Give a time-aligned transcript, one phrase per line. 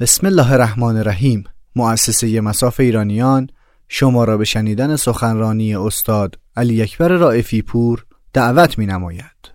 [0.00, 1.44] بسم الله الرحمن الرحیم
[1.76, 3.50] مؤسسه مساف ایرانیان
[3.88, 9.52] شما را به شنیدن سخنرانی استاد علی اکبر رائفی پور دعوت می نماید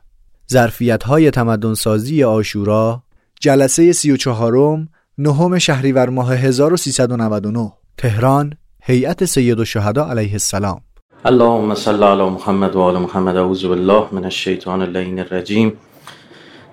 [0.51, 3.03] ظرفیت های تمدن سازی آشورا
[3.39, 10.82] جلسه سی و چهارم نهم شهریور ماه 1399 تهران هیئت سید الشهدا علیه السلام.
[11.25, 15.73] اللهم صل علی محمد و آل محمد اعوذ بالله من الشیطان اللعین الرجیم.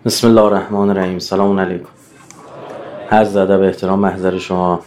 [0.04, 1.18] بسم الله الرحمن الرحیم.
[1.18, 1.99] سلام علیکم.
[3.10, 4.80] هر زده به احترام محضر شما.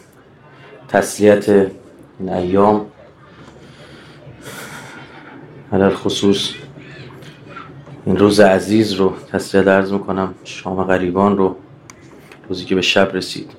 [0.88, 2.86] تسلیت این ایام
[5.73, 6.54] علال خصوص
[8.05, 11.55] این روز عزیز رو تسلیت درز می‌کنم شام غریبان رو
[12.49, 13.52] روزی که به شب رسید.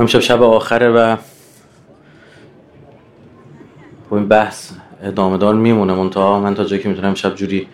[0.00, 1.16] امشب شب آخره و
[4.10, 4.72] با این بحث
[5.02, 5.94] ادامه دار میمونه.
[5.94, 7.68] منتها من تا جایی که می‌تونم شب جوری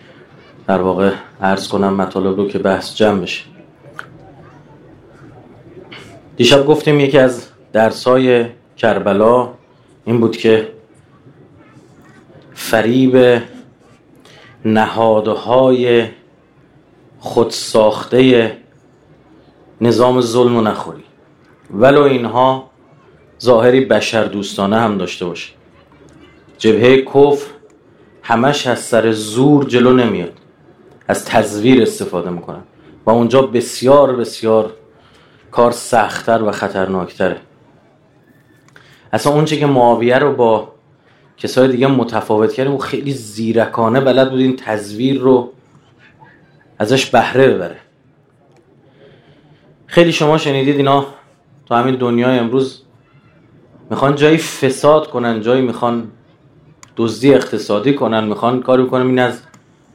[0.67, 3.52] در واقع عرض کنم مطالب رو که بحث جمع بشه
[6.37, 8.45] دیشب گفتیم یکی از درسای
[8.77, 9.49] کربلا
[10.05, 10.67] این بود که
[12.53, 13.41] فریب
[14.65, 16.07] نهادهای
[17.19, 18.51] خودساخته
[19.81, 21.03] نظام ظلم و نخوری.
[21.73, 22.69] ولو اینها
[23.41, 25.53] ظاهری بشر دوستانه هم داشته باشه.
[26.57, 27.45] جبهه کفر
[28.21, 30.33] همش از سر زور جلو نمیاد.
[31.07, 32.63] از تزویر استفاده می‌کنن.
[33.05, 34.73] و اونجا بسیار بسیار
[35.53, 37.37] کار سختتر و خطرناکتره.
[39.13, 40.71] اصلا اونچه که معاویه رو با
[41.37, 45.51] کسای دیگه متفاوت کرده اون خیلی زیرکانه بلد بود این تزویر رو
[46.79, 47.77] ازش بهره ببره.
[49.85, 51.05] خیلی شما شنیدید اینا
[51.65, 52.81] تو همین دنیای امروز
[53.89, 56.11] می‌خوان جایی فساد کنن جایی می‌خوان
[56.97, 59.41] دزدی اقتصادی کنن می‌خوان کاری کنن این از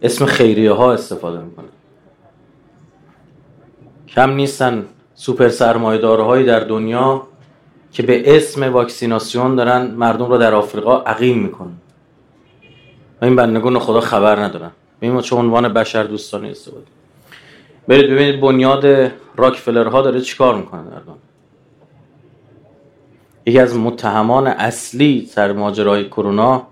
[0.03, 1.69] اسم خیریه ها استفاده می‌کنن.
[4.09, 4.87] کم نیستن.
[5.19, 7.23] سوپر سرمایه‌دارهایی در دنیا
[7.93, 11.77] که به اسم واکسیناسیون دارن مردم رو در آفریقا عقیم می‌کنن.
[13.23, 14.71] و این بندگان خدا خبر ندارن.
[15.01, 16.87] ببینید چه عنوان بشر دوستانه استفاده
[17.89, 21.19] برید ببینید بنیاد راکفلرها داره چیکار می‌کنه در دنیا.
[23.47, 26.67] یکی از متهمان اصلی سر ماجرای کرونا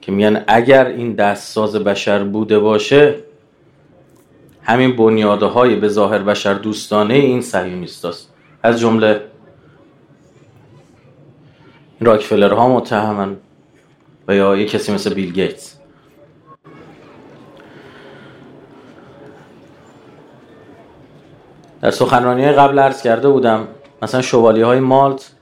[0.00, 3.14] که میگن اگر این دستساز بشر بوده باشه
[4.62, 9.20] همین بنیاده های به ظاهر بشر دوستانه این صهیونیست است از جمله
[12.00, 13.36] راکفلر ها متهمن
[14.28, 15.76] و یا یک کسی مثل بیل گیتس.
[21.80, 23.68] در سخنرانی قبل عرض کرده بودم
[24.02, 25.32] مثلا شوالی های مالت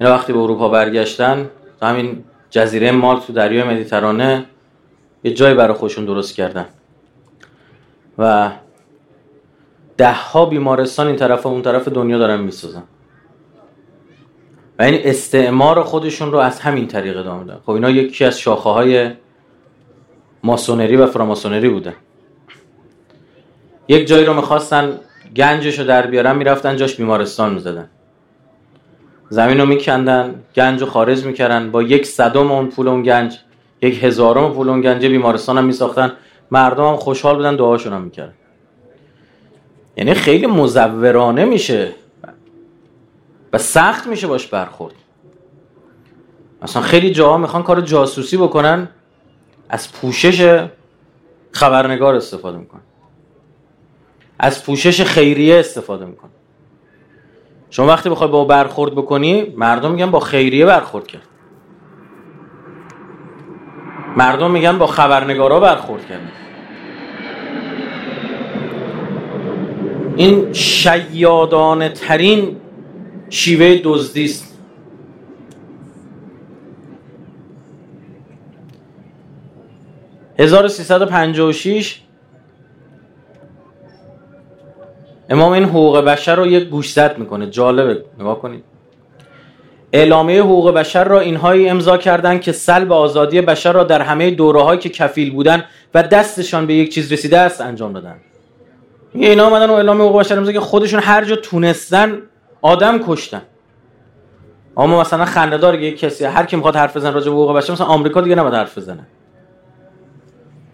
[0.00, 1.50] اینا وقتی به اروپا برگشتن
[1.82, 4.44] همین جزیره مالت تو دریای مدیترانه
[5.24, 6.66] یه جای برای خودشون درست کردن.
[8.20, 8.50] و
[9.96, 12.82] ده ها بیمارستان این طرف و اون طرف دنیا دارن می‌سازن
[14.78, 17.60] و این استعمار خودشون رو از همین طریق ادامه دادن.
[17.60, 19.10] خب اینا یکی از شاخه های
[20.42, 21.94] ماسونری و فراماسونری بوده.
[23.88, 24.92] یک جایی رو می‌خواستن
[25.36, 27.88] گنجش رو در بیارن می‌رفتن جاش بیمارستان می‌زدن.
[29.28, 31.70] زمین رو میکندن گنج رو خارج می‌کردن.
[31.70, 33.38] با یک صدم اون پول اون گنج
[33.82, 36.12] یک هزارم پول اون گنج بیمارستان هم میساختن.
[36.50, 38.34] مردم هم خوشحال بودن دعاشون هم می‌کردن.
[39.96, 41.94] یعنی خیلی مزورانه میشه
[43.52, 44.94] و سخت میشه باش برخورد.
[46.62, 48.88] مثلا خیلی جاها می‌خوان کار جاسوسی بکنن
[49.68, 50.66] از پوشش
[51.52, 52.80] خبرنگار استفاده می‌کنن.
[54.38, 56.30] از پوشش خیریه استفاده می‌کنن.
[57.70, 61.22] شما وقتی بخوای با برخورد بکنی مردم میگن با خیریه برخورد کرد.
[64.16, 66.20] مردم میگن با خبرنگارا برخورد کرد
[70.16, 72.56] این شیادانه ترین
[73.30, 74.58] شیوه دزدی است.
[85.30, 87.50] امام این حقوق بشر رو یک گوشزد می‌کنه.
[87.50, 88.04] جالبه.
[88.18, 88.69] نگاه کنید.
[89.92, 94.76] اعلامیه حقوق بشر را اینهایی امضا کردند که سلب آزادی بشر را در همه دوره
[94.76, 95.64] که کفیل بودن
[95.94, 98.16] و دستشان به یک چیز رسیده است انجام دادن
[99.14, 102.22] اینا آمدن و اعلامیه حقوق بشر امضا که خودشون هر جا تونستن
[102.62, 103.42] آدم کشتن.
[104.76, 107.86] اما مثلا خنده‌دار یک کسی هر کی می‌خواد حرف بزنه راجع به حقوق بشر مثلا
[107.86, 109.06] آمریکا دیگه نباید حرف بزنه.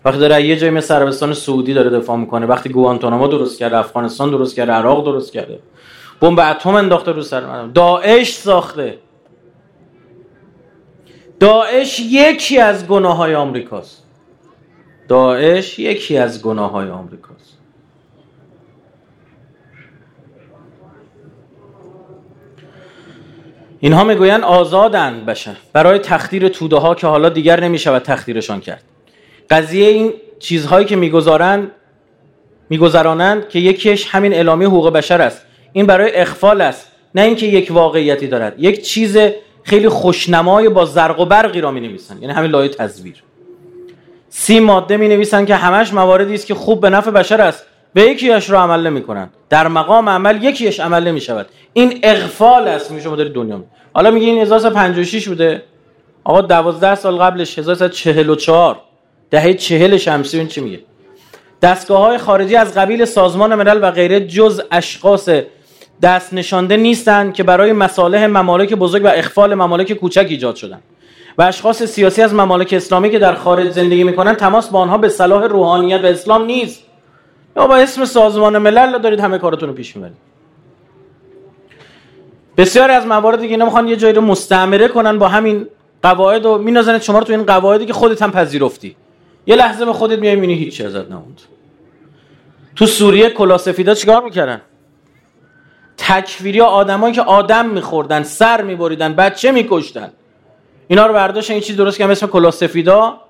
[0.05, 4.31] وقتی داره یه جای مثل عربستان سعودی داره دفاع می‌کنه وقتی گوانتانامو درست کرده افغانستان
[4.31, 5.59] درست کرده عراق درست کرده
[6.21, 8.99] بمب اتم انداخته رو سر داعش ساخته.
[11.41, 14.03] داعش یکی از گناه های آمریکاست.
[15.09, 17.59] داعش یکی از گناه های آمریکاست.
[23.81, 28.83] اینها می‌گویند آزادند بشن برای تخدیر توده ها که حالا دیگر نمی‌شود تخدیرشان کرد.
[29.51, 31.71] قضیه این چیزهایی که می‌گذارند
[32.71, 35.43] میگذرانند که یکیش همین اعلامیه حقوق بشر است.
[35.73, 38.55] این برای اخفال است نه اینکه یک واقعیتی دارد.
[38.59, 39.19] یک چیز
[39.67, 43.23] خیلی خوشنمای با زرق و برقی را می نویسن یعنی همین لایه تزویر.
[44.29, 47.67] سی ماده می نویسن که همش مواردی است که خوب به نفع بشر است.
[47.95, 52.69] به یکیش را عمل نمی کنند در مقام عمل یکیش عمل نمی شود این اغفال
[52.69, 52.91] است.
[52.91, 53.65] می شما دارید دنیا می.
[53.95, 55.63] حالا میگه این 1356 بوده.
[56.25, 58.81] آقا 12 سال قبلش 1344
[59.31, 60.81] دهه 40 شمسی این چی میگه؟
[61.63, 65.29] دستگاه های خارجی از قبیل سازمان ملل و غیره جز اشخاص
[66.03, 70.83] دست نشانده نیستند که برای مصالح ممالک بزرگ و اخفال ممالک کوچک ایجاد شدند
[71.39, 75.09] و اشخاص سیاسی از ممالک اسلامی که در خارج زندگی می‌کنند تماس با آنها به
[75.09, 76.83] صلاح روحانیت و اسلام نیست.
[77.57, 80.17] یا با اسم سازمان ملل دارید همه کارتون رو پیش می‌برید.
[82.57, 85.67] بسیاری از موارد دیگه نمی‌خوان یه جایی رو مستعمره کنن با همین
[86.03, 88.97] قواعد و مینازنت شما رو تو این قواعدی که خودت هم پذیرفتی.
[89.47, 91.41] یه لحظه به خودت میای می‌بینی هیچ ازت نموند.
[92.77, 94.61] تو سوریه کلاسفیدا چیکار می‌کردن؟
[96.09, 100.11] تکفیری آدمایی که آدم میخوردن سر میبریدن بچه میکشتن.
[100.89, 103.21] اینا رو برداشتن این چیز درست که اسم کلاه سفیدا.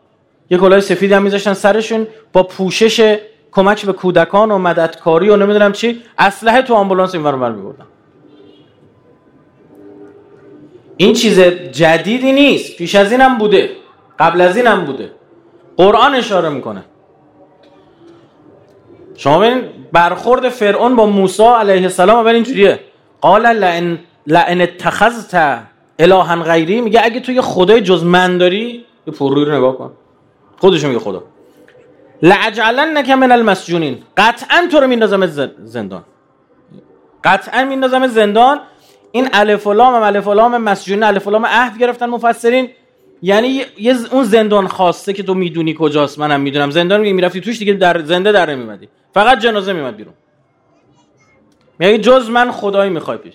[0.50, 3.18] یه کلاه سفید هم میذاشتن سرشون با پوشش
[3.52, 7.86] کمک به کودکان و مددکاری و نمی‌دونم چی اسلحه تو آمبولانس این رو میبردن.
[10.96, 11.40] این چیز
[11.72, 13.70] جدیدی نیست پیش از اینم بوده
[14.18, 15.10] قبل از اینم بوده.
[15.76, 16.84] قرآن اشاره می‌کنه.
[19.16, 22.80] شما ببین برخورد فرعون با موسی علیه السلام اول اینجوریه.
[23.20, 25.62] قال لئن لئن اتخذت
[25.98, 29.92] الها غیری میگه اگه تو یه خدای جز من داری یه پروی رو نگاه کن.
[30.58, 31.22] خودش میگه خدا.
[32.22, 33.98] لعجلنک من المسجونین.
[34.16, 35.26] قطعا تو رو میندازم
[35.64, 36.02] زندان.
[37.24, 38.60] قطعا میندازم زندان.
[39.12, 42.68] این الف و لام الف و لام مسجونین الف و لام عهد گرفتن مفسرین.
[43.22, 46.70] یعنی یه اون زندان خواسته که تو می‌دونی کجاست منم می‌دونم.
[46.70, 50.14] زندان میگه می‌رفتی توش دیگه در زنده در نمیمدی فقط جنازه میمد بیرون.
[51.78, 53.34] میگه جز من خدایی می‌خوای پیش.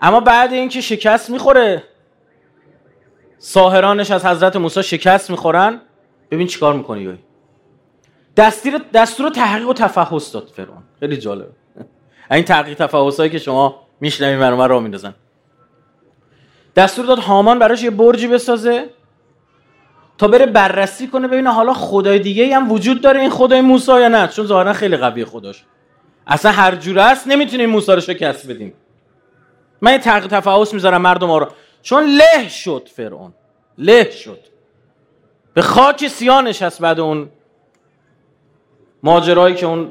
[0.00, 1.82] اما بعد اینکه شکست می‌خوره
[3.38, 5.80] ساهرانش از حضرت موسی شکست می‌خورن.
[6.30, 7.18] ببین چیکار می‌کنی یوی
[8.36, 10.82] دستور دستور تحقیق و تفحص داد فرعون.
[11.00, 11.48] خیلی جالب
[12.30, 15.14] این تحقیق تفحصایی که شما میشنوین برام را میندازن.
[16.76, 18.90] دستور داد هامان براش یه برجی بسازه.
[20.22, 24.08] تا بره بررسی کنه ببینه حالا خدای دیگه هم وجود داره این خدای موسی یا
[24.08, 25.64] نه؟ چون ظاهرا خیلی قوی خداش.
[26.26, 28.74] اصلا هر جوره است نمی‌تونیم موسی رو شکست بدیم.
[29.80, 31.46] من یه تفحص می‌ذارم مردم ها رو.
[31.82, 33.32] چون له شد فرعون.
[33.78, 34.38] له شد.
[35.54, 37.28] به خاک سیانش هست بعد اون
[39.02, 39.88] ماجرایی که اون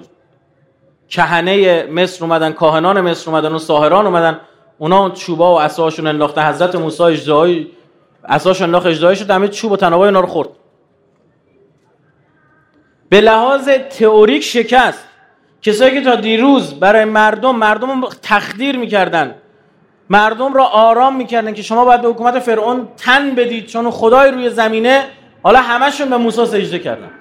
[1.09, 4.39] کهنه مصر اومدن کاهنان مصر اومدن و ساهران اومدن
[4.77, 6.47] اونا چوبا و عصاشون انداخته.
[6.47, 7.71] حضرت موسی اجدایی
[8.31, 10.49] عصاش انداخت اجدایی شد همه چوب و تنابای اونا رو خورد.
[13.09, 15.07] به لحاظ تئوریک شکست.
[15.61, 19.35] کسایی که تا دیروز برای مردم مردم تخدیر می‌کردن
[20.09, 24.49] مردم را آرام می‌کردن که شما باید به حکومت فرعون تن بدید چون خدای روی
[24.49, 25.05] زمینه
[25.43, 27.11] حالا همشون به موسی سجده کردن.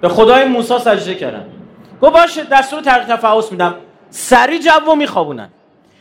[0.00, 1.46] به خدای موسی سجده کردن.
[2.02, 3.74] گفت باشه دستور تحقیق تفحص میدم.
[4.10, 5.48] سری جو میخوابونن.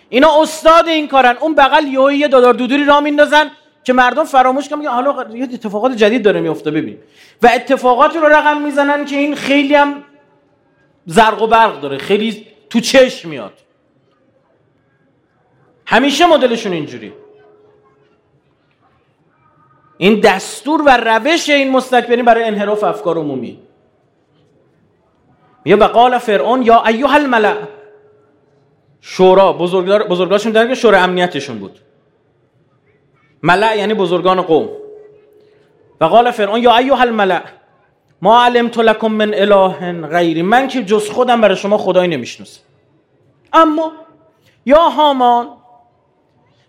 [0.10, 1.36] اینا استاد این کارن.
[1.40, 3.52] اون بغل یهو یه دادار دودوری را میندازن.
[3.84, 6.98] که مردم فراموش کنن میگن حالا یه اتفاقات جدید داره میفته ببین.
[7.42, 10.04] و اتفاقاتی رو رقم می‌زنن که این خیلی هم
[11.06, 13.54] زرق و برق داره خیلی تو چشم میاد.
[15.86, 17.14] همیشه مدلشون اینجوری.
[19.98, 23.60] این دستور و روش این مستکبرین برای انحراف افکار عمومی.
[25.66, 27.56] میگه قال فرعون یا ایها الملأ.
[29.02, 31.80] شورا بزرگدار بزرگاشون در که شورا امنیتشون بود.
[33.44, 34.70] ملع یعنی بزرگان قوم.
[36.02, 37.42] و قال فرعون یا ایها الملأ
[38.22, 42.62] ما علمت لکم من اله غیری من که جز خودم برای شما خدایی نمی‌شناسم.
[43.54, 43.92] اما
[44.66, 45.48] یا هامان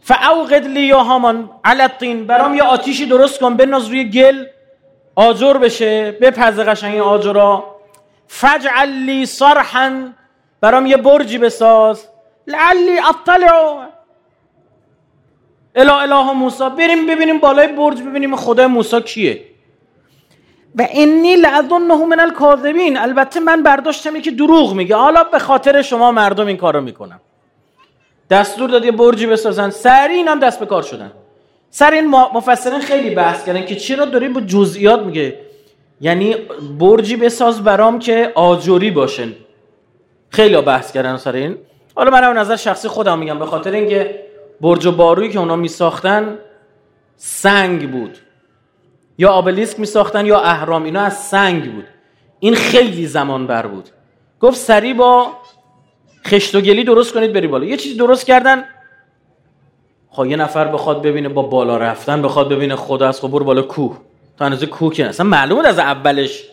[0.00, 1.88] فاوقد لی یا هامان على
[2.26, 4.44] برام یه آتیشی درست کن بناز روی گل
[5.16, 7.76] آجر بشه بپزه قشنگ این آجرا.
[8.28, 10.12] فجعل لی صرحا
[10.60, 12.08] برام یه برجی بساز.
[12.46, 13.88] لعلی اطلع
[15.74, 19.44] اله اله موسی بریم ببینیم بالای برج ببینیم خدای موسی کیه.
[20.74, 22.98] و انی لعظنه من الکاذبین.
[22.98, 24.96] البته من برداشتم که دروغ میگه.
[24.96, 27.20] حالا به خاطر شما مردم این کارو می‌کنم
[28.30, 29.70] دستور داد یه برجی بسازن.
[29.70, 31.12] سری هم دست به کار شدن.
[31.70, 35.38] سر این مفسرین خیلی بحث کردن که چرا داری با جزئیات میگه.
[36.00, 36.34] یعنی
[36.78, 39.32] برجی بساز برام که آجوری باشن.
[40.28, 41.58] خیلی بحث کردن سر این.
[41.94, 43.38] حالا من نظر شخصی خودم میگم.
[43.38, 44.29] به خاطر اینکه
[44.60, 46.38] برج و بارویی که اونا می ساختن
[47.16, 48.18] سنگ بود.
[49.18, 51.84] یا آبلیسک می ساختن یا اهرام اینا از سنگ بود.
[52.40, 53.88] این خیلی زمان بر بود.
[54.40, 55.26] گفت سری با
[56.26, 57.64] خشت و گلی درست کنید بری بالا.
[57.64, 58.64] یه چیزی درست کردن.
[60.10, 63.62] خب یه نفر بخواد ببینه با بالا رفتن بخواد ببینه خدا از خب برو بالا
[63.62, 63.98] کوه.
[64.38, 66.44] تا اندازه کوه که اصلا معلومه از اولش.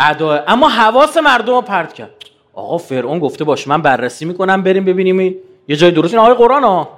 [0.00, 2.10] ادا اما حواس مردم رو پرت کرد.
[2.54, 5.34] آقا فرعون گفته باش من بررسی می‌کنم بریم ببینیم
[5.68, 6.14] یه جای درست.
[6.14, 6.95] این آقای قرآن ها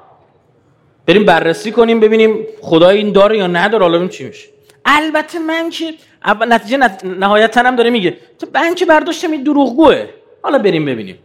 [1.09, 3.85] بریم بررسی کنیم ببینیم خدا این داره یا نداره.
[3.85, 4.49] حالا چی میشه.
[4.85, 8.17] البته من که نتیجه نهایت هم داره میگه.
[8.38, 10.07] تو من که برداشتم این دروغگوه.
[10.43, 11.19] حالا بریم ببینیم.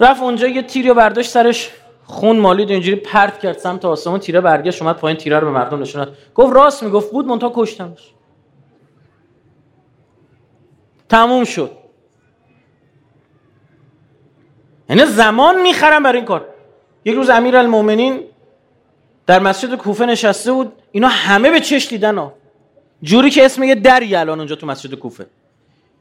[0.00, 1.70] رفت اونجا یه تیری برداشت سرش.
[2.04, 4.18] خون مالید اینجوری پرت کرد سمت آسمون.
[4.20, 8.10] تیره برگشت اومد پایین تیره رو به مردم نشون گفت راست می‌گفت بود مونتا کشتمش.
[11.08, 11.70] تموم شد.
[14.88, 16.49] یعنی زمان می‌خرم برای این کار.
[17.04, 18.20] یک روز امیر المومنین
[19.26, 20.72] در مسجد کوفه نشسته بود.
[20.92, 22.32] اینا همه به چش دیدن ها.
[23.02, 25.26] جوری که اسم یه دری الان اونجا تو مسجد کوفه.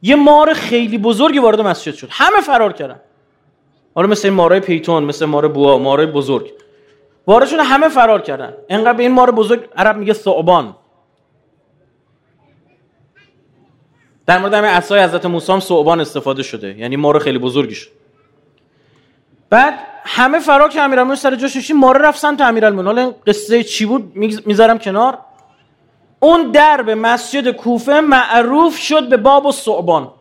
[0.02, 2.08] یه مار خیلی بزرگی وارد مسجد شد.
[2.12, 3.00] همه فرار کردن.
[3.96, 6.52] حالا مثل این مارای پیتون مثل مار بوا مارای بزرگ.
[7.28, 8.54] وارد همه فرار کردن.
[8.70, 10.76] انقدر به این مار بزرگ عرب میگه ثعبان.
[14.26, 16.78] در مورد همه عصای حضرت موسی هم استفاده شده.
[16.78, 17.90] یعنی مار خیلی بزرگی شد
[19.50, 23.86] بعد همه فرار که امیرالمومنین سر جاش نشین مار رفت سمت امیرالمومنین حالا قصه چی
[23.86, 24.12] بود؟
[24.46, 25.18] می‌ذارم کنار.
[26.20, 30.12] اون در به مسجد کوفه معروف شد به باب و ثعبان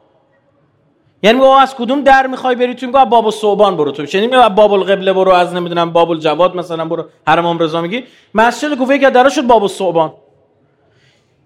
[1.23, 4.07] یعنی میگه از کدوم در می‌خوای بری؟ تو میگه باب و صوبان برو تو.
[4.07, 7.05] چنین میگه باب القبله برو از نمی‌دونم باب الجواد مثلا برو.
[7.27, 8.05] حرم ام رضا میگی.
[8.35, 10.13] مسجد کوفه که درش شد باب و صوبان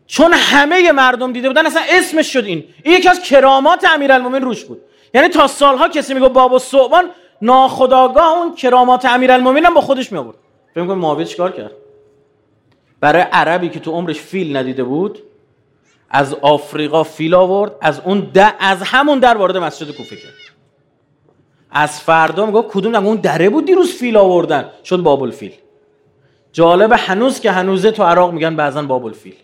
[0.06, 2.64] چون همه مردم دیده بودن اصلا اسمش شد این.
[2.82, 4.80] این یکی از کرامات امیرالمومنین روش بود.
[5.14, 7.04] یعنی تا سالها کسی میگه باب و صوبان
[7.42, 10.36] ناخداگاه اون کرامات امیرالمومنین هم با خودش می آورد.
[10.74, 11.72] فکر کنم معاویه چیکار کرد؟
[13.00, 15.22] برای عربی که تو عمرش فیل ندیده بود
[16.10, 20.32] از آفریقا فیل آورد از اون در از همون در وارد مسجد کوفه کرد.
[21.70, 24.70] از فردا میگه کدوم اون دره بود دیروز فیل آوردن.
[24.84, 25.52] شد بابل فیل.
[26.52, 29.34] جالب هنوز که هنوزه تو عراق میگن بعضا بابل فیل.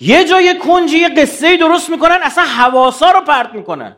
[0.00, 3.96] یه جای کنجی یه قصه درست می‌کنن اصلا حواسا رو پرت می‌کنن.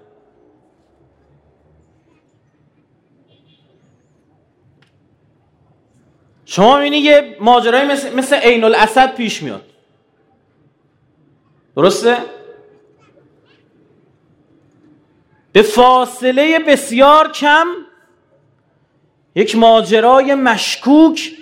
[6.50, 9.64] شما می‌بینی یه ماجرای مثل, مثل عین الاسد پیش میاد.
[11.76, 12.16] درسته؟
[15.52, 17.66] به فاصله بسیار کم
[19.34, 21.32] یک ماجرای مشکوک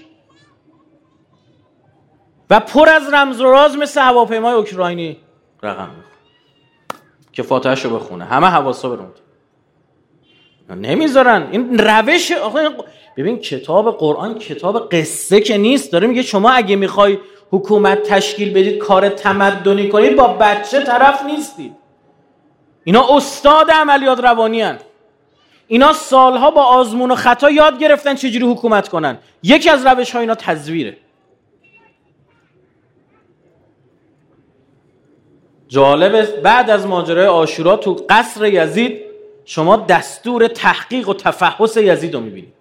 [2.51, 5.21] و پر از رمز و راز مثل هواپیمای اوکراینی
[5.63, 5.91] رقم
[7.33, 8.25] که فاتحش رو بخونه.
[8.25, 9.13] همه حواسا برون
[10.71, 11.49] نمی‌ذارن.
[11.51, 12.33] این روش
[13.19, 15.93] ببین کتاب قرآن کتاب قصه که نیست.
[15.93, 17.19] داره میگه شما اگه می‌خوای
[17.51, 21.73] حکومت تشکیل بدید کار تمدنی کنید با بچه طرف نیستید
[22.85, 24.79] اینا استاد عملیات روانی هن.
[25.67, 29.19] اینا سالها با آزمون و خطا یاد گرفتن چجوری حکومت کنن.
[29.43, 30.97] یکی از روش ها اینا تزویره.
[35.69, 39.01] جالبه بعد از ماجرای آشورا تو قصر یزید
[39.45, 42.58] شما دستور تحقیق و تفحص یزید رو می‌بینید.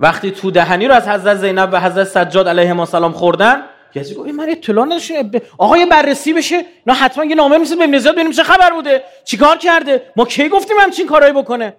[0.00, 3.62] وقتی تو دهنی رو از حضرت زینب و حضرت سجاد علیه السلام خوردن
[3.94, 6.64] یزید گفت من اطلاع نداشتم آقا یه بررسی بشه.
[6.86, 9.04] نه حتما یه نامه میسید به زیاد ببینیم چه خبر بوده.
[9.24, 11.76] چیکار کرده؟ ما کی گفتیم همچین کارایی بکنه؟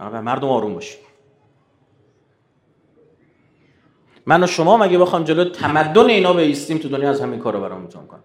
[0.00, 0.98] آقا مردم آروم باشید.
[4.26, 7.80] من و شما مگه بخوام جلو تمدن اینا بیستیم تو دنیا از همین کارا برام
[7.80, 8.22] می‌تونم کنم؟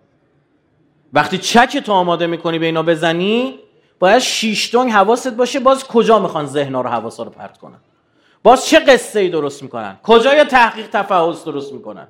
[1.14, 3.60] وقتی چک تو آماده می‌کنی به اینا بزنی
[4.00, 7.80] باید شیشتونگ حواست باشه باز کجا می‌خوان ذهنا رو حواسا رو پرت کنن؟
[8.44, 12.08] باز چه قصه ای درست می‌کنن؟ کجای تحقیق تفحص درست می‌کنن؟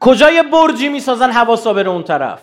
[0.00, 2.42] کجای برجی می‌سازن حواسا بره اون طرف؟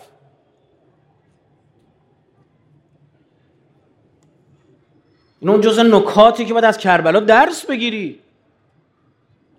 [5.40, 8.20] این اون جز نکاتی که باید از کربلا درس بگیری.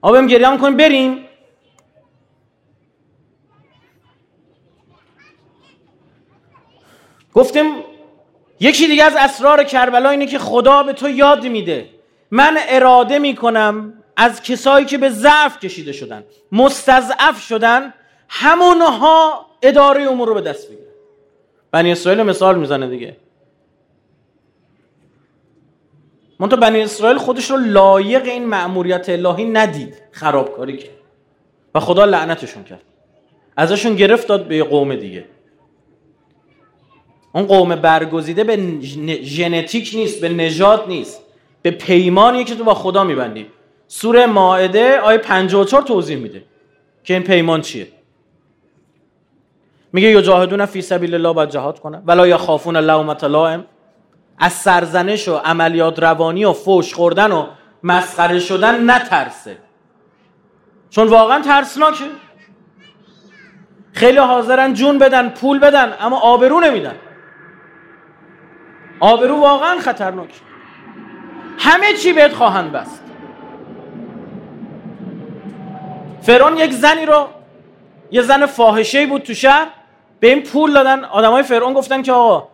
[0.01, 1.25] آبم گریه هم بریم.
[7.34, 7.65] گفتیم
[8.60, 11.94] یکی دیگه از اسرار کربلا اینه که خدا به تو یاد میده.
[12.32, 17.94] من اراده می‌کنم از کسایی که به ضعف کشیده شدن مستضعف شدن
[18.29, 20.91] همونها اداره امور رو به دست بگیرن.
[21.72, 23.17] بنی اسرائیل مثال می‌زنه دیگه.
[26.39, 30.96] منتها بنی اسرائیل خودش رو لایق این مأموریت الهی ندید خرابکاری کرد.
[31.75, 32.82] و خدا لعنتشون کرد.
[33.58, 35.25] ازشون گرفت داد به قوم دیگه.
[37.34, 38.79] اون قوم برگزیده به
[39.22, 41.22] ژنتیک نیست به نژاد نیست.
[41.65, 43.48] به پیمانی که تو با خدا میبندی.
[43.88, 46.43] سوره ماعده آیه 54 توضیح میده
[47.03, 47.88] که این پیمان چیه.
[49.93, 53.65] میگه یجاهدون فی سبیل الله باید جهاد کنه ولا یخافون لومت لائم.
[54.38, 57.48] از سرزنش و عملیات روانی و فوش خوردن و
[57.84, 59.57] مسخره شدن نترسه.
[60.89, 62.05] چون واقعا ترسناکه.
[63.93, 66.95] خیلی حاضرن جون بدن پول بدن اما آبرو نمیدن.
[69.00, 70.44] آبرو واقعا خطرناک
[71.57, 73.03] همه چی بهت خواهند بست.
[76.21, 77.27] فرعون یک زنی رو
[78.12, 79.67] یه زن فاحشه بود تو شهر
[80.19, 81.03] به این پول دادن.
[81.03, 82.47] آدمای فرعون گفتن که آقا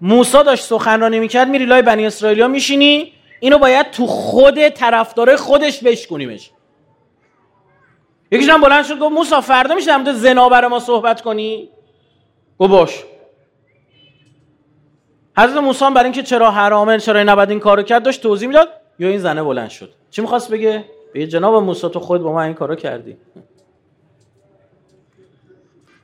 [0.00, 5.84] موسی داشت سخنرانی می‌کرد میری لای بنی اسرائیلیا میشینی اینو باید تو خود طرفدار خودش
[5.84, 6.50] بشکنیمش
[8.32, 11.68] یکیش هم بلند شد گفت موسی فردا میشه در زنا برای ما صحبت کنی؟
[12.58, 13.04] گفت باش.
[15.38, 18.68] حضرت موسی برای اینکه چرا حرامه چرا نباید این کارو کرد داشت توضیح می‌داد.
[18.98, 19.92] یا این زنه بلند شد.
[20.10, 23.16] چی می‌خواست بگه؟ به جناب موسی تو خود با ما این کارو کردی.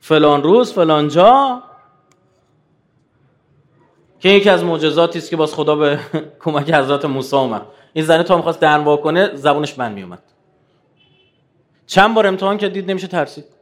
[0.00, 1.62] فلان روز فلان جا.
[4.20, 5.98] که یکی از معجزاتی است که باز خدا به
[6.44, 7.62] کمک حضرت موسی اومد
[7.92, 10.22] این زنه تا می‌خواست دهن کنه زبونش بند میومد
[11.86, 13.53] چند بار امتحان که دید نمیشه ترسید.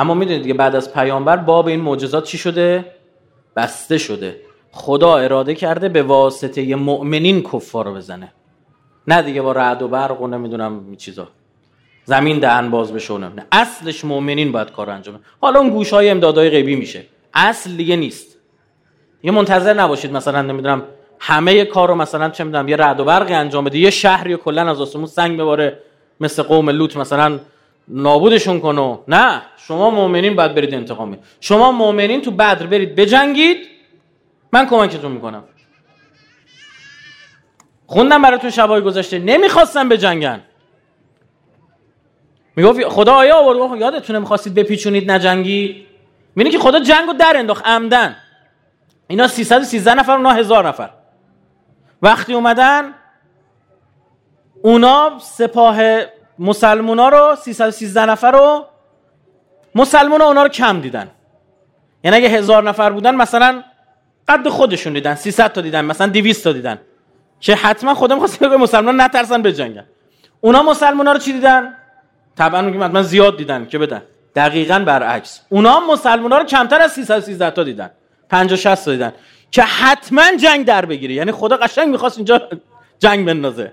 [0.00, 2.84] اما می‌دونید دیگه بعد از پیامبر باب این معجزات چی شده؟
[3.56, 4.36] بسته شده.
[4.72, 8.32] خدا اراده کرده به واسطه مؤمنین کفار رو بزنه.
[9.08, 11.28] نه دیگه با رعد و برق و نمی‌دونم چیزا.
[12.04, 16.50] زمین دهن باز بشه نه اصلش مؤمنین باید کار انجام حالا اون گوش های امدادهای
[16.50, 17.04] غیبی میشه.
[17.34, 18.38] اصل دیگه نیست.
[19.22, 20.82] یه منتظر نباشید مثلا نمی‌دونم
[21.18, 23.78] همه کار رو مثلا چه می‌دونم یه رعد و برقی انجام بده.
[23.78, 25.78] یه شهری کلا از آسمون سنگ بباره.
[26.20, 27.40] مثل قوم لوط مثلا
[27.92, 33.68] نابودشون کنه نه شما مؤمنین باید برید انتقام شما مؤمنین تو بدر برید بجنگید
[34.52, 35.44] من کمکتون می‌کنم.
[37.86, 40.42] خوندم براتون شبای گذاشته نمی‌خواستم بجنگن.
[42.56, 45.86] می‌گفت خدا آیا آورد یادتونه می‌خواستید بپیچونید نجنگی؟
[46.36, 48.16] می‌بینی که خدا جنگو در انداخت عمدن.
[49.06, 50.90] اینا 313 نفر اونا هزار نفر.
[52.02, 52.94] وقتی اومدن
[54.62, 55.80] اونا سپاه
[56.40, 58.64] مسلمونا رو 313 نفر رو
[59.74, 61.10] مسلمونا اونا رو کم دیدن.
[62.04, 63.62] یعنی اگه هزار نفر بودن مثلا
[64.28, 66.78] قد خودشون دیدن 300 تا دیدن مثلا 200 تا دیدن.
[67.40, 69.84] که حتما خدا می‌خواست بگه مسلمان نترسن به جنگن.
[70.40, 71.74] اونا مسلمونا رو چی دیدن؟
[72.38, 74.02] طبعا میگم حتما زیاد دیدن که بدن.
[74.34, 75.40] دقیقا برعکس.
[75.48, 77.90] اونا هم مسلمان ها رو کمتر از 313 تا دیدن.
[78.30, 79.12] 50 60 تا دیدن.
[79.50, 81.14] که حتما جنگ در بگیره.
[81.14, 82.48] یعنی خدا قشنگ می‌خواست اینجا
[82.98, 83.72] جنگ بندازه.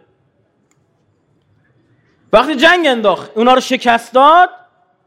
[2.33, 4.49] وقتی جنگ انداخت اونا رو شکست داد.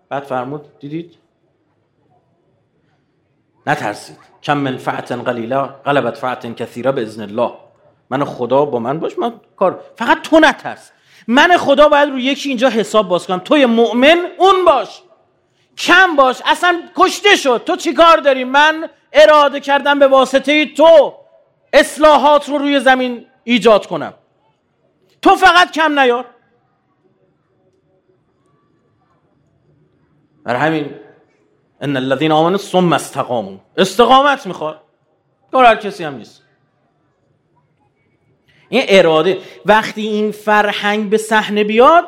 [0.08, 1.16] بعد فرمود دیدید؟
[3.66, 4.18] نترسید.
[4.42, 7.52] کم من فعت قلیله غلبت فعت کثیره به اذن الله.
[8.10, 10.90] من خدا با من باش من کار فقط تو نترس.
[11.28, 13.38] من خدا باید رو یکی اینجا حساب باز کنم.
[13.38, 15.02] توی مؤمن اون باش.
[15.78, 16.42] کم باش.
[16.46, 17.62] اصلا کشته شد.
[17.66, 21.14] تو چی کار داری؟ من اراده کردم به واسطه تو
[21.72, 24.14] اصلاحات رو روی زمین ایجاد کنم.
[25.22, 26.26] تو فقط کم نیار.
[30.50, 30.94] بر همین
[31.80, 33.58] ان الذين امنوا ثم استقاموا.
[33.76, 34.80] استقامت می‌خواد.
[35.52, 36.42] کار هر کسی هم نیست.
[38.68, 39.38] این اراده.
[39.66, 42.04] وقتی این فرهنگ به صحنه بیاد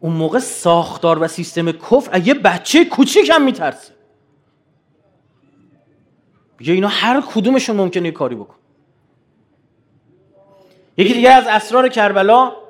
[0.00, 3.92] اون موقع ساختار و سیستم کفر یه بچه کوچیک هم میترسه.
[6.58, 8.56] بگه اینا هر کدومشون ممکنه یه کاری بکن.
[10.96, 12.65] یکی دیگه از اسرار کربلا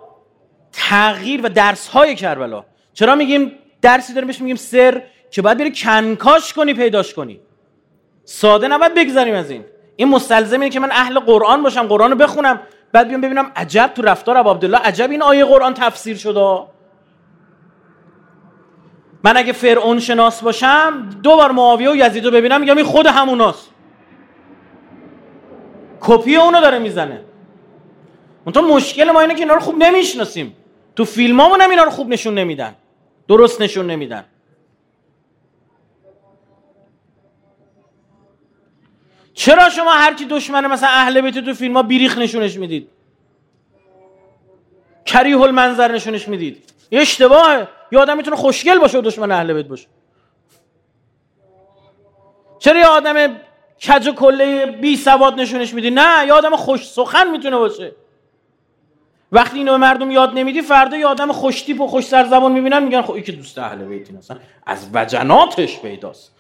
[0.77, 2.65] تغییر و درس های کربلا.
[2.93, 7.41] چرا میگیم درسی داریم بهش میگیم سر؟ که باید بری کنکاش کنی پیداش کنی.
[8.25, 9.65] ساده نباید بگذاریم از این.
[9.97, 12.61] این مستلزم اینه که من اهل قرآن باشم قرآن رو بخونم
[12.93, 16.59] بعد بیام ببینم عجب تو رفتار ابو عبدالله عجب این آیه قرآن تفسیر شده.
[19.25, 23.07] من اگه فرعون شناس باشم دو بار معاویه و یزید رو ببینم میگم این خود
[23.07, 23.71] هموناست.
[26.01, 27.25] کپی اونو داره می‌زنه.
[28.45, 30.57] اون مشکل ما اینه که اینا رو خوب نمی‌شناسیم.
[30.97, 32.75] تو فیلمامون هم اینا رو خوب نشون نمیدن.
[33.29, 34.25] درست نشون نمیدن.
[39.35, 42.89] چرا شما هر کی دشمن مثلا اهل بیت تو فیلم ها بیریخ نشونش می‌دید؟
[45.05, 46.73] کریه المنظر نشونش می‌دید.
[46.91, 49.89] یه اشتباهه یه آدم می‌تونه خوشگل باشه و دشمن اهل بیت باشه.
[52.59, 53.37] چرا یه آدم
[53.89, 57.93] کج و کله بی سواد نشونش میدی؟ نه یه آدم خوش سخن می‌تونه باشه.
[59.37, 63.03] وقتی اینو به مردم یاد نمیدی فردا یه آدم خوشتیپ و خوش زبان می‌بینن میگن
[63.03, 66.35] خب این که دوست اهل بیت اصلا از وجناتش پیداست.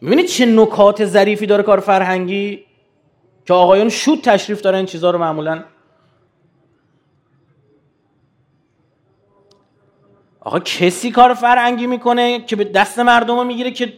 [0.00, 2.64] می‌بینید چه نکات ظریفی داره کار فرهنگی؟
[3.46, 5.64] که آقایون شود تشریف دارن این چیزها رو معمولا.
[10.40, 13.92] آقا کسی کار فرهنگی می‌کنه که به دست مردم رو می‌گیره که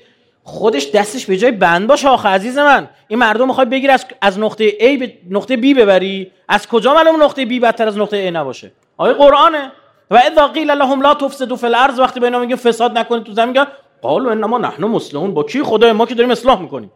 [0.49, 2.89] خودش دستش به جای بند باشه آخه عزیز من.
[3.09, 6.33] این مردم می‌خوای بگیر از, از نقطه A به نقطه B ببری.
[6.49, 9.73] از کجا معلوم نقطه B بدتر از نقطه A نباشه؟ آقای قرآنه.
[10.11, 13.33] و اذا قیل لهم لا تفسدوا فی الارض وقتی به اینا میگه فساد نکنید تو
[13.33, 13.67] زمین میگن
[14.03, 15.35] قالوا انما نحن مسلمون.
[15.35, 16.91] با کی خدای ما که داریم اصلاح می‌کنیم؟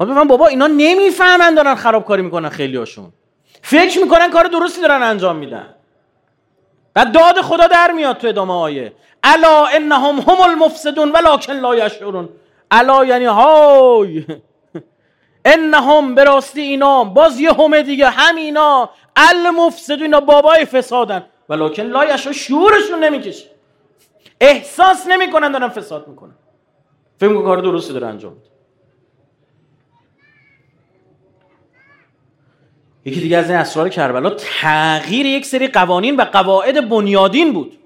[0.00, 3.12] ما بفهم بابا اینا نمی‌فهمن دارن خرابکاری می‌کنن خیلی هاشون
[3.62, 5.66] فکر می‌کنن کار درستی دارن انجام میدن.
[6.96, 8.92] و داد خدا در میاد تو ادامه آیه.
[9.24, 12.28] الا انهم هم المفسدون ولکن لا یشعرون.
[12.70, 14.24] الا یعنی های.
[15.44, 21.24] انهم به راستی اینا باز یه همه دیگه همینا المفسدون اینا بابای فسادن.
[21.48, 23.46] ولکن لا یشعر شعورشون نمی‌کشه.
[24.40, 26.34] احساس نمی‌کنن دارن فساد می‌کنن.
[27.20, 28.36] فکر کار درستی داره انجام
[33.04, 37.78] یکی دیگه از این اسرار کربلا تغییر یک سری قوانین و قواعد بنیادین بود.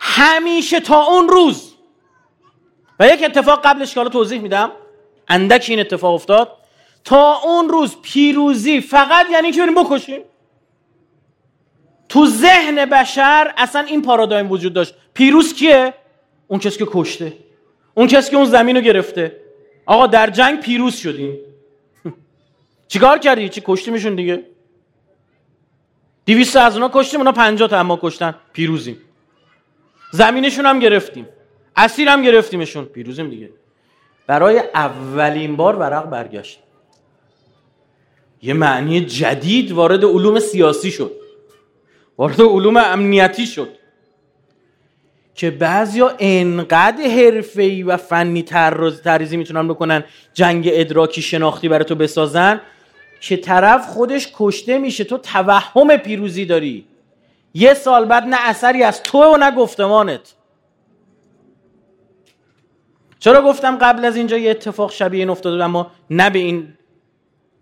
[0.00, 1.73] همیشه تا اون روز
[3.00, 4.70] و یک اتفاق قبلش که توضیح میدم
[5.28, 6.52] اندک این اتفاق افتاد.
[7.04, 10.20] تا اون روز پیروزی فقط یعنی که بریم بکشیم.
[12.08, 14.94] تو ذهن بشر اصلا این پارادایم وجود داشت.
[15.14, 15.94] پیروز کیه؟
[16.48, 17.32] اون کسی که کشته.
[17.94, 19.36] اون کسی که اون زمین رو گرفته.
[19.86, 21.38] آقا در جنگ پیروز شدیم.
[22.88, 24.44] چیکار کردی؟ چی کشتیمشون دیگه؟
[26.24, 28.34] دیویست از اونا کشتیم اونا پنجاه تا اما کشتن.
[28.52, 28.98] پیروزیم.
[30.12, 31.28] زمینشون هم گرفتیم.
[31.76, 32.84] اسیر هم گرفتیمشون.
[32.84, 33.50] پیروزیم دیگه.
[34.26, 36.60] برای اولین بار ورق برگشت.
[38.42, 41.12] یه معنی جدید وارد علوم سیاسی شد.
[42.18, 43.68] وارد علوم امنیتی شد.
[45.34, 48.42] که بعضیا انقدر حرفه‌ای و فنی
[49.04, 52.60] تریزی می‌تونن بکنن جنگ ادراکی شناختی برای تو بسازن
[53.20, 55.04] که طرف خودش کشته میشه.
[55.04, 56.86] تو توهم پیروزی داری.
[57.54, 60.34] یه سال بعد نه اثری از تو و نه گفتمانت.
[63.24, 66.74] چرا گفتم قبل از اینجا یه اتفاق شبیه این افتاده اما نه به این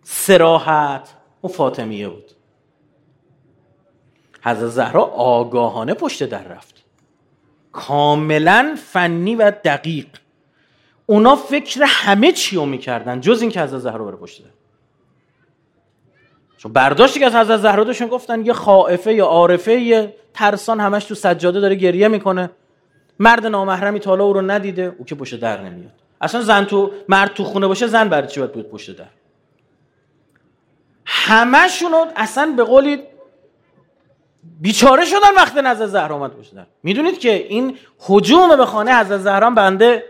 [0.02, 1.08] سراحت
[1.44, 2.30] و فاطمیه بود.
[4.42, 6.84] حضرت زهرا آگاهانه پشت در رفت.
[7.72, 10.06] کاملا فنی و دقیق.
[11.06, 14.50] اونا فکر همه چی رو می‌کردن جز این که حضرت زهرا بره پشت در.
[16.56, 21.04] چون برداشتی که از حضرت زهرا داشتن گفتن یه خائفه یا عارفه یه ترسان همش
[21.04, 22.50] تو سجاده داره گریه می‌کنه.
[23.22, 25.92] مرد نامحرمی تا او رو ندیده او که پشت در نمیاد.
[26.20, 29.04] اصلا زن تو مرد تو خونه باشه زن برای چی باید بود پشت در؟
[31.06, 33.02] همشونو اصلا به قولی
[34.60, 36.66] بیچاره شدن وقتی نزد زهرا اومد پشت در.
[36.82, 40.04] می‌دونید که این حجوم به خانه حضرت زهرا بنده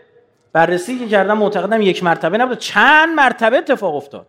[0.52, 2.58] بررسی که کردم معتقدم یک مرتبه نبود.
[2.58, 4.26] چند مرتبه اتفاق افتاد.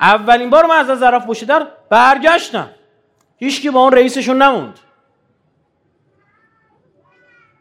[0.00, 2.70] اولین بار من از ظرف پشت در برگشتم.
[3.36, 4.78] هیچکی با اون رئیسشون نموند.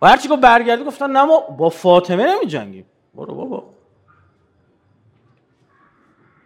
[0.02, 2.86] و هرچی گفت برگردی گفتن نه ما با فاطمه نمی جنگیم
[3.16, 3.64] برو بابا.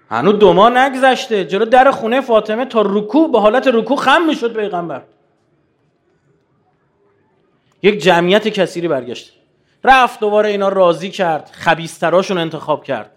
[0.10, 1.46] هنو دو ماه نگذشته.
[1.46, 5.02] جلو در خونه فاطمه تا رکوع به حالت رکوع خم می‌شد پیغمبر.
[7.84, 9.34] یک جمعیت کثیری برگشت.
[9.84, 11.50] رفت دوباره اینا راضی کرد.
[11.54, 13.12] خبیستراشون انتخاب کرد.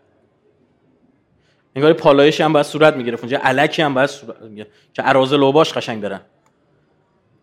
[1.77, 3.25] انگار پالایشی هم باید صورت می‌گرفت.
[3.25, 4.37] اونجا علکی هم باید صورت
[4.95, 6.21] که عراض لوباش قشنگ برن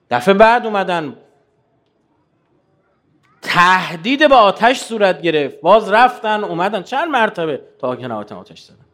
[0.09, 1.15] دفعه بعد اومدن.
[3.45, 5.61] تهدید به آتش صورت گرفت.
[5.61, 6.83] باز رفتن اومدن.
[6.83, 8.85] چند مرتبه تا که آتش زدن.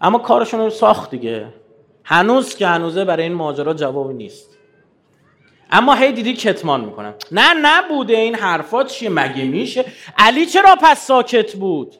[0.00, 1.46] اما کارشون رو ساخت دیگه.
[2.04, 4.58] هنوز که هنوزه برای این ماجرا جوابی نیست.
[5.70, 7.14] اما هی دیدی کتمان می‌کنن.
[7.32, 9.84] نه نبوده این حرفات چیه؟ مگه میشه؟
[10.18, 11.94] علی چرا پس ساکت بود؟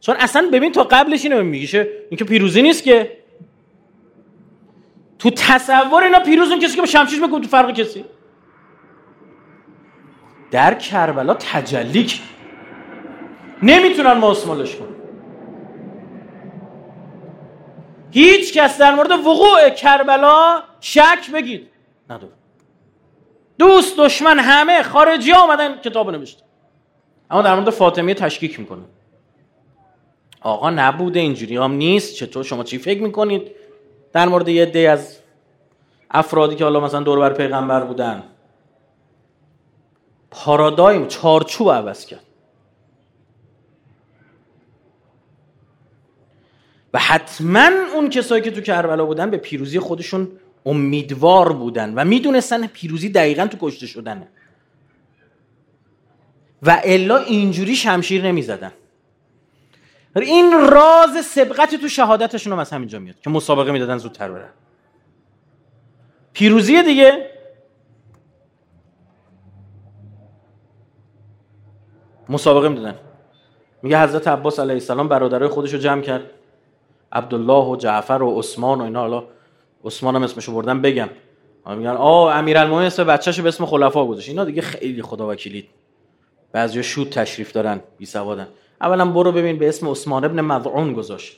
[0.00, 1.88] چون اصلا ببین تا قبلش اینو میگیشه.
[2.10, 3.18] اینکه پیروزی نیست که.
[5.18, 8.04] تو تصور اینا پیروز اون کسی که به شمشیش بگو تو فرق کسی؟
[10.52, 12.06] در کربلا تجلی
[13.62, 14.88] نمی‌تونن ماسمالش کنن.
[18.10, 21.68] هیچ کس در مورد وقوع کربلا شک بگید.
[22.10, 22.32] نداره
[23.58, 26.44] دوست دشمن همه خارجی ها آمدن کتاب نوشتن.
[27.30, 28.84] اما در مورد فاطمه تشکیک می‌کنن.
[30.40, 32.14] آقا نبوده اینجوری هم نیست.
[32.14, 33.50] چطور؟ شما چی فکر می‌کنید؟
[34.12, 35.18] در مورد یه دی از
[36.10, 38.22] افرادی که حالا مثلا دور بر پیغمبر بودن.
[40.32, 42.22] پارادایم چارچوب عوض کرد.
[46.94, 50.28] و حتما اون کسایی که تو کربلا بودن به پیروزی خودشون
[50.66, 54.28] امیدوار بودن و می‌دونستن پیروزی دقیقا تو کشته شدنه.
[56.62, 58.72] و الا اینجوری شمشیر نمی‌زدن.
[60.16, 64.50] این راز سبقت تو شهادتشون هم از همینجا میاد که مسابقه می‌دادن زودتر برن.
[66.32, 67.31] پیروزی دیگه
[72.32, 72.94] مسابقه می‌دادن
[73.82, 76.22] میگه حضرت عباس علیه السلام برادرای خودش رو جمع کرد.
[77.12, 79.24] عبدالله و جعفر و عثمان و اینا حالا
[79.84, 81.08] عثمان هم اسمشو بردن بگم.
[81.66, 84.28] میگن آه امیرالمومنین اسم بچه‌شو به اسم خلفا گذاشت.
[84.28, 85.68] اینا دیگه خیلی خدا وکیلی
[86.52, 88.48] بعضیا شود تشریف دارن بی سوادن
[88.80, 91.36] اولا برو ببین به اسم عثمان ابن مضعون گذاشت.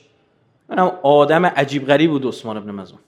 [0.69, 2.99] منم آدم عجیب غریب بود عثمان ابن مضعون.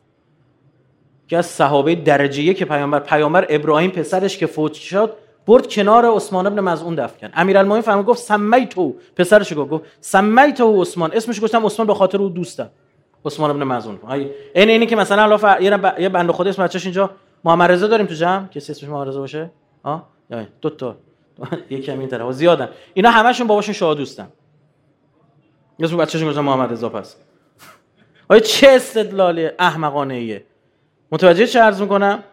[1.28, 5.14] که از صحابه درجه که پیامبر پیامبر ابراهیم پسرش که فوت شد
[5.48, 7.32] برد کنار عثمان ابن مزعون دفن کرد.
[7.36, 11.12] امیرالمومنین فرمود گفت سمیتو پسرش گفت گفت سمیتو عثمان.
[11.14, 12.70] اسمش گفتم عثمان به خاطر او دوستم.
[13.26, 14.00] عثمان ابن مزعون.
[14.10, 15.62] این اینی که مثلا الله ف...
[16.00, 17.10] یه بنده خدا اسم بچه‌ش اینجا.
[17.44, 19.50] محمد رضا داریم تو جمع؟ کسی اسمش محمد رضا باشه؟
[19.86, 20.04] ها
[20.62, 20.96] دو تا.
[21.70, 22.32] یکی همین طرف.
[22.32, 22.70] زیادن.
[22.94, 24.28] اینا همشون باباشون شاه دوستن.
[25.80, 27.16] اسم بچه‌شون گفتم محمد رضا پس.
[28.30, 30.44] آیا چه استدلال احمقانه ایه
[31.12, 32.24] متوجه چه عرض می‌کنم؟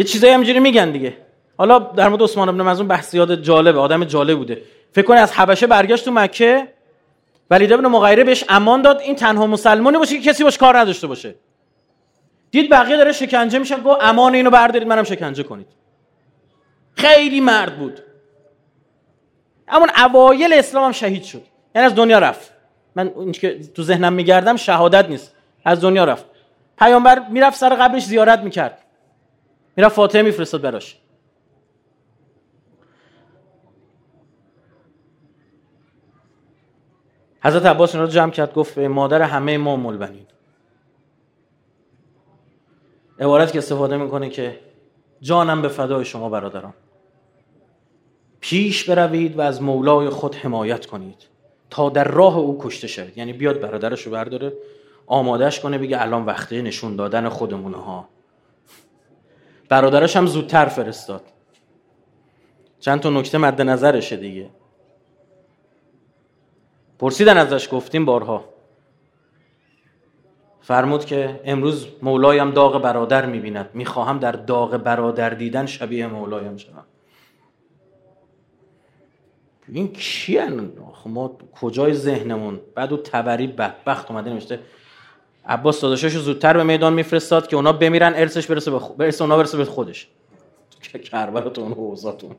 [0.00, 1.16] یه چیزایی همینجوری میگن دیگه.
[1.58, 5.32] حالا در مورد عثمان بن مظعون بحث یاد جالبه آدم جالب بوده فکر کنی از
[5.32, 6.68] حبشه برگشت تو مکه
[7.50, 11.06] ولید ابن مغیره بهش امان داد این تنها مسلمانی باشه که کسی باش کار نداشته
[11.06, 11.34] باشه.
[12.50, 15.66] دید بقیه داره شکنجه میشن گفت امان اینو بردارید منم شکنجه کنید.
[16.96, 18.00] خیلی مرد بود.
[19.68, 21.42] اما اوایل اسلام هم شهید شد.
[21.74, 22.52] یعنی از دنیا رفت.
[22.96, 25.34] من این که تو ذهنم میگردم شهادت نیست.
[25.64, 26.24] از دنیا رفت.
[26.78, 28.78] پیامبر می‌رفت سر قبرش زیارت می‌کرد.
[29.80, 30.98] می‌رفت فاتحه میفرستاد براش.
[37.44, 40.26] حضرت عباس این رو جمع کرد گفت مادر همه ما ملبنین
[43.20, 44.60] عبارت که استفاده می‌کنه که
[45.20, 46.74] جانم به فدای شما برادران.
[48.40, 51.26] پیش بروید و از مولای خود حمایت کنید
[51.70, 53.18] تا در راه او کشته شوید.
[53.18, 54.52] یعنی بیاد برادرش رو برداره
[55.06, 58.08] آمادش کنه بگه الان وقته نشون دادن خودمونه ها.
[59.70, 61.22] برادرش هم زودتر فرستاد.
[62.80, 64.50] چند تا نکته مد نظرشه دیگه.
[66.98, 68.44] پرسیدن ازش گفتیم بارها.
[70.60, 73.70] فرمود که امروز مولایم داغ برادر می‌بیند.
[73.74, 76.84] می‌خواهم در داغ برادر دیدن شبیه مولایم شوم.
[79.68, 80.50] این کیه
[81.06, 84.60] ما کجای ذهنمون؟ بعد او تبری بدبخت اومده نوشته
[85.46, 88.90] عباس داداشش زودتر به میدان میفرستاد که اونا بمیرن ارثش برسه به خ...
[88.90, 90.08] برسه اونا برسه به خودش.
[90.92, 92.36] تو کربلاتون و اوزاتون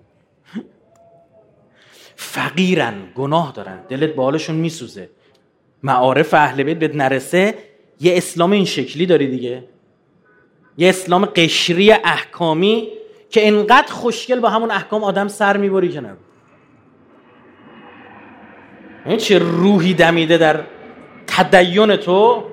[2.15, 3.79] فقیرن گناه دارن.
[3.89, 5.09] دلت بالشون میسوزه.
[5.83, 7.55] معارف اهل بیت بهت نرسه
[7.99, 9.63] یه اسلام این شکلی داری دیگه.
[10.77, 12.87] یه اسلام قشری احکامی
[13.29, 16.17] که انقدر خوشگل با همون احکام آدم سر می‌بری که نه
[19.05, 20.63] این چه روحی دمیده در
[21.27, 22.43] تدین تو؟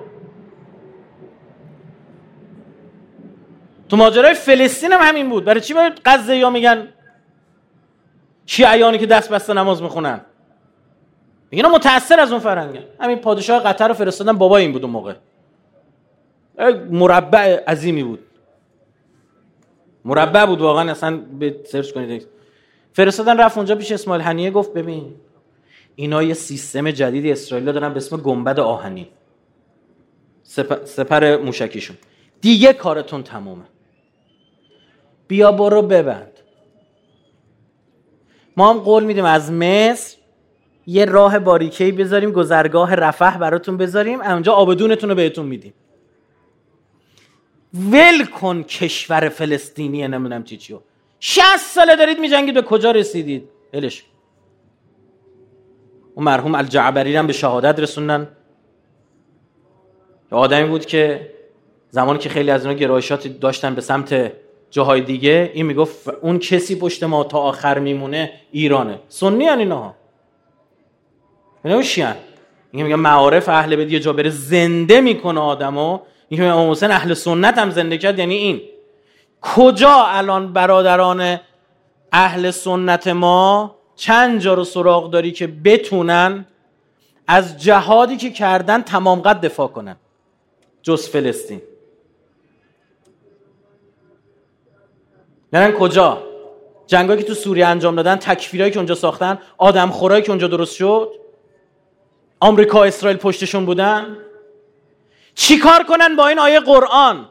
[3.89, 5.45] تو ماجرای فلسطین هم همین بود.
[5.45, 6.87] برای چی باید غزه یا میگن
[8.45, 10.21] شیعیانی که دست بسته نماز می‌خونن؟
[11.51, 14.33] میگن متاثر از اون فرنگن همین پادشاه قطر رو فرستادن.
[14.33, 15.13] بابا این بود اون موقع.
[16.89, 18.19] مربع عظیمی بود.
[20.05, 20.91] مربع بود واقعا.
[20.91, 22.27] اصلا به سرچ کنید.
[22.93, 25.15] فرستادن رفت اونجا پیش اسماعیل هنیه گفت ببین
[25.95, 29.09] اینا یه سیستم جدیدی اسرائیل دارن به اسم گنبد آهنی
[30.83, 31.97] سپر موشکیشون.
[32.41, 33.63] دیگه کارتون تمومه.
[35.29, 36.31] بیا برو ببند.
[38.57, 40.17] ما هم قول میدیم از مصر
[40.87, 45.73] یه راه باریکی بذاریم گذرگاه رفح براتون بذاریم اونجا آبدونتون رو بهتون میدیم.
[47.73, 50.79] ول کن کشور فلسطینی نمی‌دونم چی چیو.
[51.19, 54.03] 60 ساله دارید میجنگید به کجا رسیدید؟ ولش
[56.15, 58.27] اون مرحوم الجعبری هم به شهادت رسوندن.
[60.31, 61.31] آدمی بود که
[61.89, 64.31] زمانی که خیلی از اینا گرایشات داشتن به سمت
[64.71, 68.99] جاهای دیگه این می‌گفت اون کسی پشت ما تا آخر میمونه ایرانه.
[69.07, 69.93] سنی هن اینا
[71.65, 71.81] اینا
[72.71, 75.99] این میگه معارف اهل بیت یه جا بره زنده می‌کنه آدمو.
[76.29, 78.61] که امام حسین اهل سنت هم زنده کرد یعنی این.
[79.41, 81.39] کجا الان برادران
[82.11, 86.45] اهل سنت ما چند جا رو سراغ داری که بتونن
[87.27, 89.95] از جهادی که کردن تمام قد دفاع کنن؟
[90.81, 91.61] جز فلسطین.
[95.53, 96.23] نرن کجا؟
[96.87, 100.75] جنگایی که تو سوریه انجام دادن تکفیرایی که اونجا ساختن آدم خورایی که اونجا درست
[100.75, 101.11] شد؟
[102.39, 104.17] آمریکا اسرائیل پشتشون بودن؟
[105.35, 107.29] چیکار کنن با این آیه قرآن؟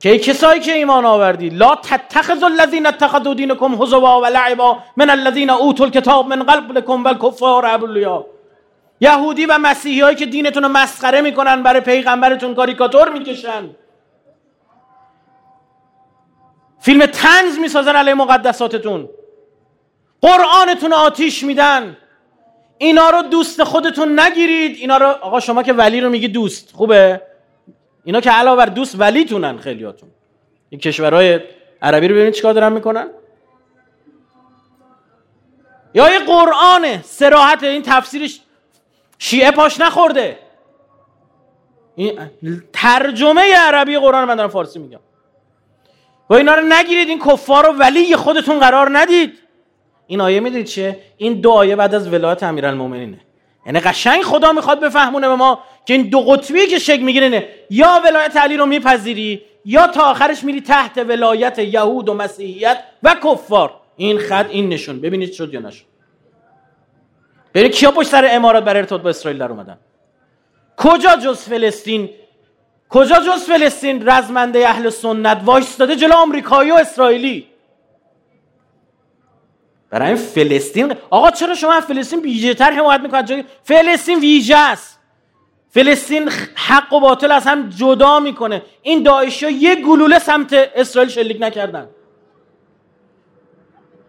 [0.00, 5.50] که ای کسایی که ایمان آوردی لا تتخذوا الذين اتخذوا دينكم هزوا ولعبا من الذين
[5.50, 8.26] اوتوا الكتاب من قبلكم والكفار اولیا
[9.00, 13.70] یهودی و مسیحی هایی که دینتون رو مسخره می‌کنن برای پیغمبرتون کاریکاتور می‌کشن.
[16.82, 19.08] فیلم تنز می‌سازن علیه مقدساتتون.
[20.20, 21.96] قرآنتون آتیش میدن.
[22.78, 24.76] اینا رو دوست خودتون نگیرید.
[24.76, 26.72] اینا رو آقا شما که ولی رو میگی دوست.
[26.74, 27.22] خوبه؟
[28.04, 30.08] اینا که علاوه بر دوست ولیتونن خیلیاتون.
[30.70, 31.40] این کشورهای
[31.82, 33.08] عربی رو ببینید چیکار دارن می‌کنن.
[35.94, 38.40] یا یه قرآنه سراحت این تفسیرش
[39.18, 40.38] شیعه پاش نخورده.
[41.94, 42.30] این
[42.72, 45.00] ترجمه عربی قرآن من دارم فارسی میگم.
[46.30, 49.38] و اینا رو نگیرید این کفار رو ولی خودتون قرار ندید.
[50.06, 53.20] این آیه می‌دید چه این دو آیه بعد از ولایت امیرالمومنینه.
[53.66, 58.00] یعنی قشنگ خدا می‌خواد بفهمونه به ما که این دو قطبی که شکل می‌گیره یا
[58.04, 63.74] ولایت علی رو میپذیری یا تا آخرش میری تحت ولایت یهود و مسیحیت و کفار.
[63.96, 65.00] این خط این نشون.
[65.00, 65.84] ببینید شد یا نشد.
[67.54, 69.78] بری کیا پشت سر امارات برای ارتباط با اسرائیل در اومدن.
[70.76, 72.10] کجا جز فلسطین
[72.92, 77.46] کجا جز فلسطین رزمنده اهل سنت وایستاده جلو آمریکایی و اسرائیلی؟
[79.90, 84.98] برای این فلسطین آقا چرا شما فلسطین ویژه تر حمایت می‌کنید؟ جای فلسطین ویژه است.
[85.70, 88.62] فلسطین حق و باطل از هم جدا می‌کنه.
[88.82, 91.88] این داعشی یه گلوله سمت اسرائیل شلیک نکردن.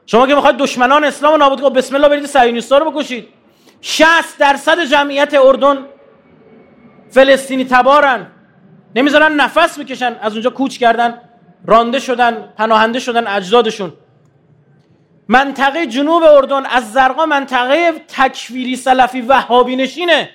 [0.06, 3.28] شما که می‌خواید دشمنان اسلام نابود کنید بسم الله برید صهیونیستا رو بکشید.
[3.82, 5.86] 60 درصد جمعیت اردن
[7.10, 8.33] فلسطینی تبارن.
[8.96, 11.22] نمی‌ذارن نفس بکشن از اونجا کوچ کردن
[11.66, 13.94] رانده شدن پناهنده شدن اجدادشون.
[15.28, 20.30] منطقه جنوب اردن از زرقا منطقه تکفیری سلفی وهابی نشینه.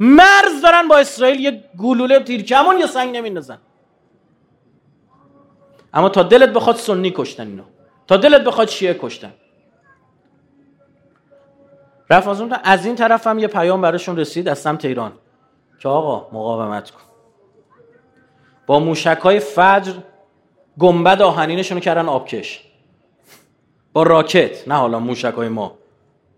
[0.00, 3.58] مرز دارن با اسرائیل یه گلوله تیرکمون یا سنگ نمیندازن.
[5.94, 7.62] اما تا دلت بخواد سنی کشتن اینو.
[8.06, 9.32] تا دلت بخواد شیعه کشتن.
[12.10, 15.12] رفت از, از این طرف هم یه پیام براشون رسید از سمت ایران.
[15.78, 17.05] که آقا مقاومت کن.
[18.66, 19.92] با موشک های فجر
[20.78, 22.64] گنبد آهنینشون کردن آبکش.
[23.92, 25.78] با راکت نه حالا موشک های ما.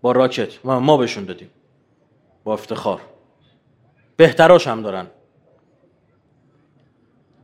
[0.01, 0.65] با راکت.
[0.65, 1.49] ما بهشون دادیم.
[2.43, 3.01] با افتخار.
[4.17, 5.07] بهتراش هم دارن.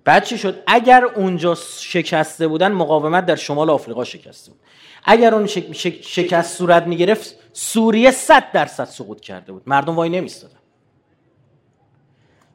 [0.03, 4.59] بعد چی شد؟ اگر اونجا شکسته بودن مقاومت در شمال آفریقا شکسته بود.
[5.03, 5.45] اگر اون
[6.01, 9.63] شکست صورت می‌گرفت سوریه صد درصد سقوط کرده بود.
[9.65, 10.59] مردم وای نمیستادن.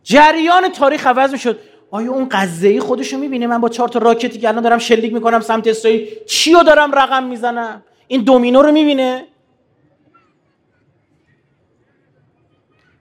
[0.03, 1.61] جریان تاریخ عوض می‌شد.
[1.90, 5.40] آیا اون قضیه خودشو می‌بینه؟ من با چهار تا راکتی که الان دارم شلیک می‌کنم
[5.40, 9.26] سمت اسرائیل چی رو دارم رقم می‌زنم؟ این دومینو رو می‌بینه؟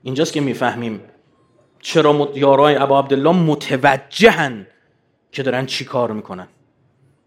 [0.02, 1.00] اینجاست که می‌فهمیم
[1.80, 4.66] چرا یارای ابا عبدالله متوجهن
[5.32, 6.48] که دارن چی کار می‌کنن.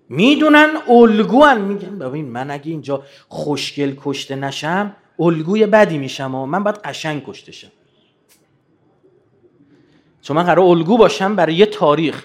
[0.09, 1.61] می‌دونن الگوان.
[1.61, 7.23] میگن ببین من اگه اینجا خوشگل کشته نشم الگوی بدی میشم و من باید قشنگ
[7.27, 7.67] کشته شم.
[10.23, 12.23] چون من قرار الگو باشم برای یه تاریخ.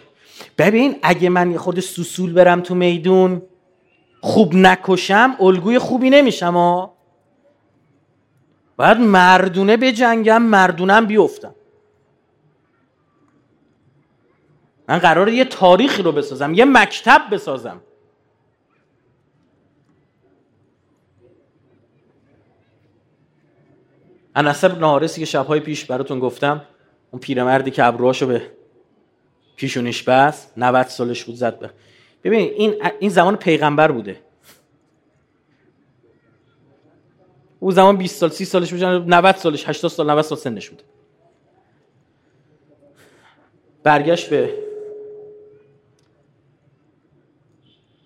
[0.58, 3.42] ببین اگه من خود سوسول برم تو میدون
[4.20, 6.94] خوب نکشم الگوی خوبی نمیشم ها
[8.76, 11.54] باید مردونه جنگم مردونم بیفتم.
[14.88, 17.80] من قراره یه تاریخی رو بسازم یه مکتب بسازم.
[24.34, 26.62] انس بن حارسی که شبهای پیش براتون گفتم
[27.10, 28.42] اون پیرمردی که ابروهاشو به
[29.56, 31.70] پیشونیش بست 90 سالش بود زد به.
[32.24, 34.20] ببین این این زمان پیغمبر بوده.
[37.60, 40.82] او زمان 20 سال 30 سالش بود 90 سالش 80 سال 90 سال سنش بود.
[43.82, 44.54] برگشت به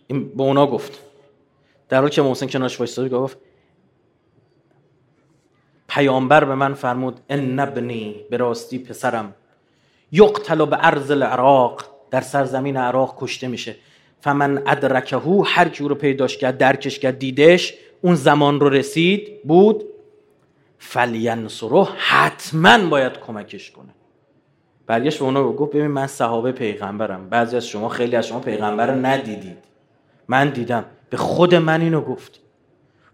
[0.08, 0.98] به اونا گفت.
[1.88, 3.38] در حالی که محسن کنارش وایساد گفت
[5.94, 9.34] پیامبر به من فرمود ان ابنی به راستی پسرم
[10.12, 13.76] یقتل به ارض العراق در سرزمین عراق کشته میشه.
[14.20, 19.84] فمن ادرکهو هر کی رو پیداش کرد درکش کرد دیدش اون زمان رو رسید بود
[20.78, 23.94] فلینصره حتما باید کمکش کنه.
[24.86, 27.28] برگشت به اونا گفت ببین من صحابه پیغمبرم.
[27.28, 29.58] بعضی از شما خیلی از شما پیغمبر رو ندیدید.
[30.28, 30.84] من دیدم.
[31.10, 32.40] به خود من اینو گفت.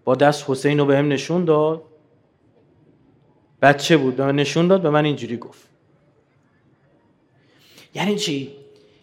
[0.04, 1.82] با دست حسین رو به هم نشون داد.
[3.62, 5.68] بچه بود من نشون داد به من اینجوری گفت.
[7.94, 8.52] یعنی چی؟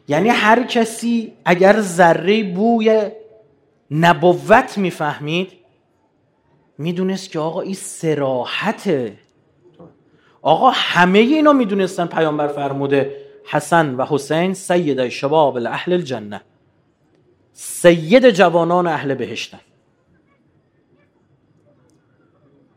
[0.07, 3.11] یعنی هر کسی اگر ذره بوی
[3.91, 5.51] نبوت می‌فهمید
[6.77, 9.17] می‌دونست که آقا این سراحته.
[10.41, 16.41] آقا همه اینا می‌دونستن پیامبر فرموده حسن و حسین سید شباب اهل الجنه.
[17.53, 19.59] سید جوانان اهل بهشتن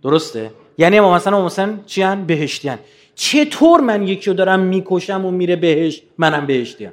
[0.02, 2.78] درسته؟ یعنی ما مثلا حسین چی هن؟ بهشتی هن.
[3.14, 6.92] چطور من یکی رو دارم می‌کشم و میره بهشت منم بهشتی هم.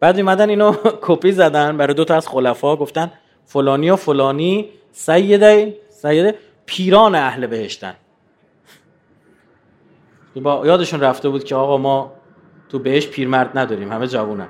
[0.00, 0.72] بعد ایمدن اینو
[1.06, 3.12] کپی زدن برای دو تا از خلفا گفتن
[3.44, 6.34] فلانی و فلانی سیده سیده
[6.66, 7.94] پیران اهل بهشتن
[10.42, 12.12] با یادشون رفته بود که آقا ما
[12.68, 14.48] تو بهش پیرمرد نداریم همه جوونن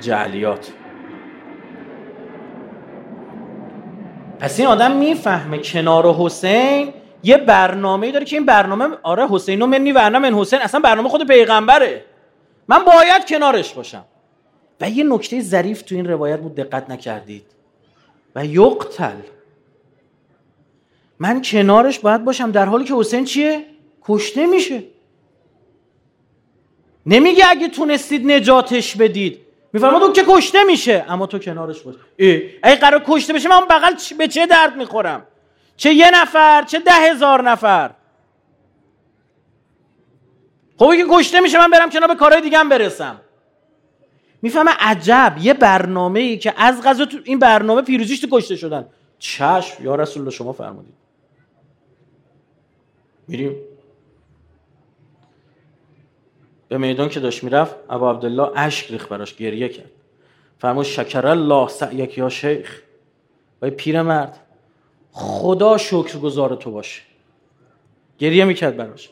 [0.00, 0.72] جعلیات
[4.42, 9.66] پس این آدم می‌فهمه کنار حسین یه برنامه داره که این برنامه آره حسین و
[9.66, 12.04] منی و من حسین اصلا برنامه خود پیغمبره.
[12.68, 14.04] من باید کنارش باشم.
[14.80, 17.44] و یه نکته ظریف تو این روایت بود دقت نکردید.
[18.34, 19.16] و یقتل.
[21.18, 23.64] من کنارش باید باشم در حالی که حسین چیه؟
[24.04, 24.82] کشته میشه.
[27.06, 29.38] نمیگه اگه تونستید نجاتش بدید.
[29.72, 31.04] میفرماد اون که کشته میشه.
[31.08, 31.94] اما تو کنارش باش.
[32.16, 35.26] ای اگه قرار کشته بشه من بغل به چه درد می‌خورم؟
[35.76, 37.90] چه یه نفر چه ده هزار نفر.
[40.78, 43.20] خب اگه کشته میشه من برم کنار به کارهای دیگه هم برسم.
[44.42, 48.86] می‌فهمه عجب یه برنامه ای که از غذا تو این برنامه پیروزیش تو کشته شدن.
[49.18, 50.94] چشم یا رسول الله شما فرمودید.
[53.28, 53.56] میریم.
[56.72, 59.90] به میدان که داشت می‌رفت ابو عبدالله اشک ریخ براش گریه کرد.
[60.58, 62.82] فرمود شکر الله سعیک یا شیخ.
[63.62, 64.38] و پیرمرد
[65.10, 67.02] خدا شکر گذار تو باشه.
[68.18, 69.10] گریه می‌کرد براش.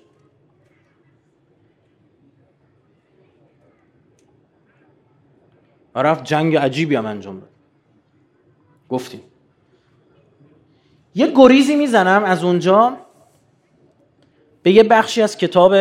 [5.95, 7.51] و رفت جنگ عجیبی هم انجام داد.
[8.89, 9.21] گفتیم
[11.15, 12.97] یه گریزی می‌زنم از اونجا
[14.63, 15.75] به یه بخشی از کتاب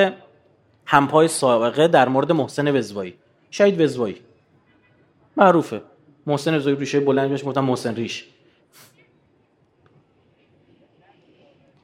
[0.92, 3.14] همپای سابقه در مورد محسن وزوایی.
[3.52, 4.18] شهید وزوایی.
[5.38, 5.82] معروفه.
[6.28, 8.26] محسن وزوایی ریشه بلند بهش گفتن محسن ریش.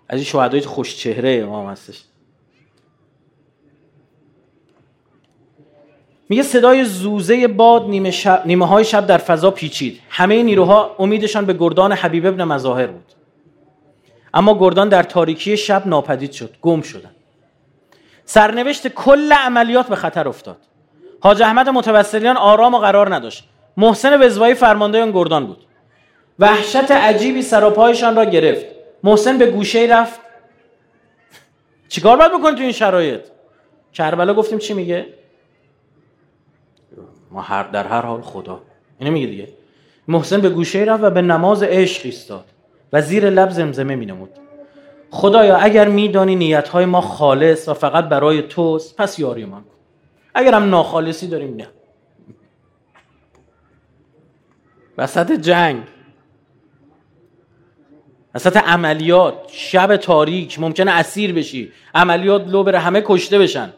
[0.09, 2.03] از این شهدای خوش چهره امام هستش.
[6.29, 10.01] میگه صدای زوزه باد نیمه, شب، نیمه های شب در فضا پیچید.
[10.09, 13.11] همه نیروها امیدشان به گردان حبیب ابن مظاهر بود.
[14.33, 17.14] اما گردان در تاریکی شب ناپدید شد گم شدن.
[18.25, 20.57] سرنوشت کل عملیات به خطر افتاد.
[21.19, 23.49] حاج احمد متوسلیان آرام و قرار نداشت.
[23.77, 25.65] محسن وزوایی فرمانده آن گردان بود.
[26.39, 27.59] وحشت عجیبی سر
[28.15, 28.65] را گرفت.
[29.03, 30.19] محسن به گوشه رفت.
[31.89, 33.21] چیکار باید بکنی تو این شرایط؟
[33.93, 35.05] کربلا گفتیم چی میگه؟
[37.31, 38.61] ما هر در هر حال خدا.
[38.99, 39.47] اینو میگه دیگه.
[40.07, 42.45] محسن به گوشه رفت و به نماز عشق ایستاد.
[42.93, 44.29] و زیر لب زمزمه مینمود.
[45.15, 49.75] خدایا اگر میدانی نیتهای ما خالص و فقط برای توست پس یاری من کن.
[50.33, 51.67] اگر هم ناخالصی داریم نه.
[54.97, 55.83] وسط جنگ.
[58.35, 59.33] وسط عملیات.
[59.47, 60.59] شب تاریک.
[60.59, 61.71] ممکنه اسیر بشی.
[61.93, 63.73] عملیات لو بره همه کشته بشن.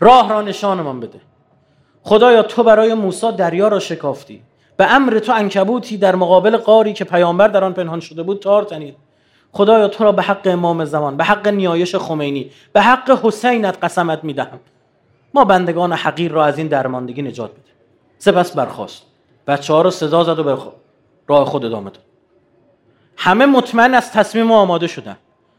[0.00, 1.20] راه را نشانمان بده.
[2.02, 4.42] خدایا تو برای موسی دریا را شکافتی.
[4.76, 8.62] به امر تو انکبوتی در مقابل قاری که پیامبر در آن پنهان شده بود تار
[8.62, 9.01] تنید.
[9.52, 14.24] خدایا تو را به حق امام زمان به حق نیایش خمینی به حق حسینت قسمت
[14.24, 14.60] می‌دهم.
[15.34, 17.70] ما بندگان حقیر را از این درماندگی نجات بده
[18.18, 19.02] سپس برخواست
[19.46, 20.58] بچه ها رو صدا زد و به
[21.28, 22.02] راه خود ادامه داد.
[23.16, 25.16] همه مطمئن از تصمیم آماده شدن.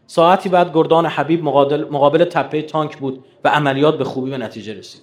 [0.07, 4.73] ساعتی بعد گردان حبیب مقابل, مقابل تپه تانک بود و عملیات به خوبی به نتیجه
[4.73, 5.01] رسید.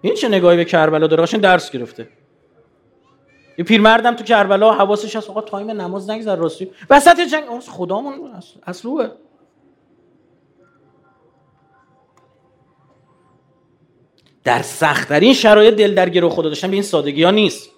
[0.00, 2.08] این چه نگاهی به کربلا داره؟ درس گرفته.
[3.58, 6.70] یه پیرمردم تو کربلا حواسش هست آقا تایم نماز نگذر راستی.
[6.90, 8.12] وسط جنگ خدامون
[8.66, 9.08] اصلوه
[14.44, 17.70] در سختترین شرایط دل در گرو خدا داشتن به این سادگی ها نیست.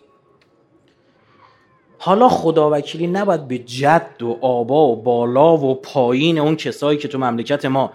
[1.98, 7.08] حالا خدا وکیلی نباید به جد و آبا و بالا و پایین اون کسایی که
[7.08, 7.92] تو مملکت ما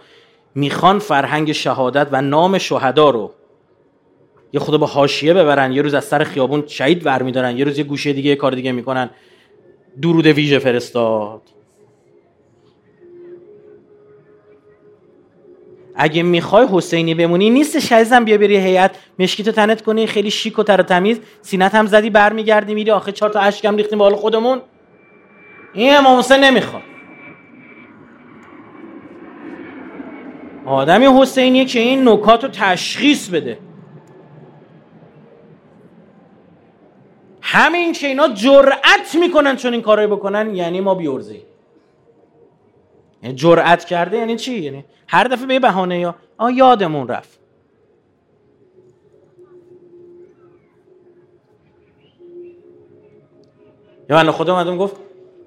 [0.55, 3.31] می‌خوان فرهنگ شهادت و نام شهدا رو
[4.53, 7.83] یه خدا با حاشیه ببرن یه روز از سر خیابون شهید ور یه روز یه
[7.83, 9.09] گوشه دیگه یه کار دیگه می‌کنن.
[10.01, 11.41] درود ویژه فرستاد.
[15.95, 18.97] اگه می‌خوای حسینی بمونی نیست شایزم بیا بری هیئت.
[19.19, 21.19] مشکیتو تنت کنی خیلی شیک و تر تمیز.
[21.41, 22.91] سینت هم زدی برمیگردی میری.
[22.91, 24.61] آخه چهار تا اشکم ریختیم بالا خودمون.
[25.73, 26.83] این امام حسین نمی‌خواد.
[30.65, 33.57] آدمی حسینیه که این نکات رو تشخیص بده.
[37.53, 41.41] همین که اینا جرأت می‌کنن چون این کارو بکنن یعنی ما بیورزی
[43.23, 47.39] یعنی جرأت کرده یعنی چی؟ یعنی هر دفعه به بهانه یا آ یادمون رفت.
[54.09, 54.95] یا من خدا اومدم گفت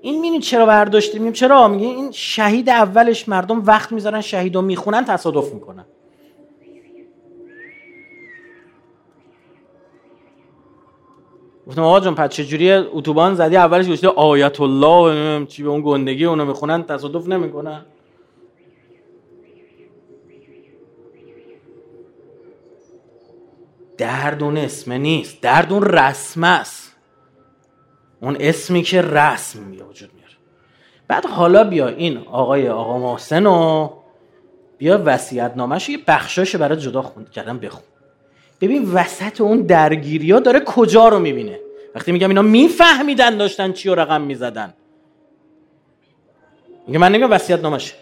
[0.00, 5.04] این مینی چرا برداشتیم؟ چرا؟ میگه این شهید اولش مردم وقت می‌ذارن شهید و می‌خونن
[5.04, 5.84] تصادف می‌کنن.
[11.66, 16.24] گفتم آقا جان پس چجوری اتوبان زدی اولش گوشته آیت الله چی به اون گندگی
[16.24, 17.86] اونو می‌خونن تصادف نمی‌کنن.
[23.98, 26.96] درد اون اسم نیست درد اون رسم است.
[28.20, 30.34] اون اسمی که رسم می وجود میاره.
[31.08, 33.88] بعد حالا بیا این آقای آقا محسن و
[34.78, 37.82] بیا وسیعت نامش یه بخشاش برای جدا خوند کردم بخون.
[38.60, 41.60] ببین وسط اون درگیری ها داره کجا رو می‌بینه.
[41.94, 44.74] وقتی میگم اینا میفهمیدن داشتن چی رقم می‌زدن.
[46.86, 47.94] میگه من نمیگم وصیت نامشه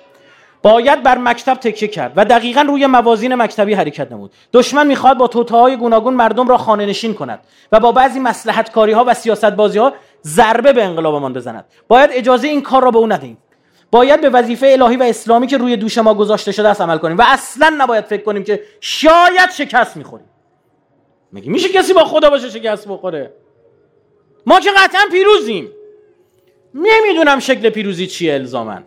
[0.62, 4.32] باید بر مکتب تکیه کرد و دقیقا روی موازین مکتبی حرکت نمود.
[4.52, 7.40] دشمن می‌خواد با توتاهای گوناگون مردم را خانه نشین کند
[7.72, 9.92] و با بعضی مسلحت کاری ها و سیاست بازی ها
[10.24, 11.64] ضربه به انقلابمان بزند.
[11.88, 13.38] باید اجازه این کار را به او ندهیم.
[13.90, 17.18] باید به وظیفه الهی و اسلامی که روی دوش ما گذاشته شده است عمل کنیم.
[17.18, 20.26] و اصلا نباید فکر کنیم که شاید شکست می‌خوریم.
[21.34, 23.32] میگه میشه کسی با خدا باشه شکست بخوره؟
[24.46, 25.70] ما که قطعا پیروزیم.
[26.74, 28.84] نمی‌دونم شکل پیروزی چیه الزامن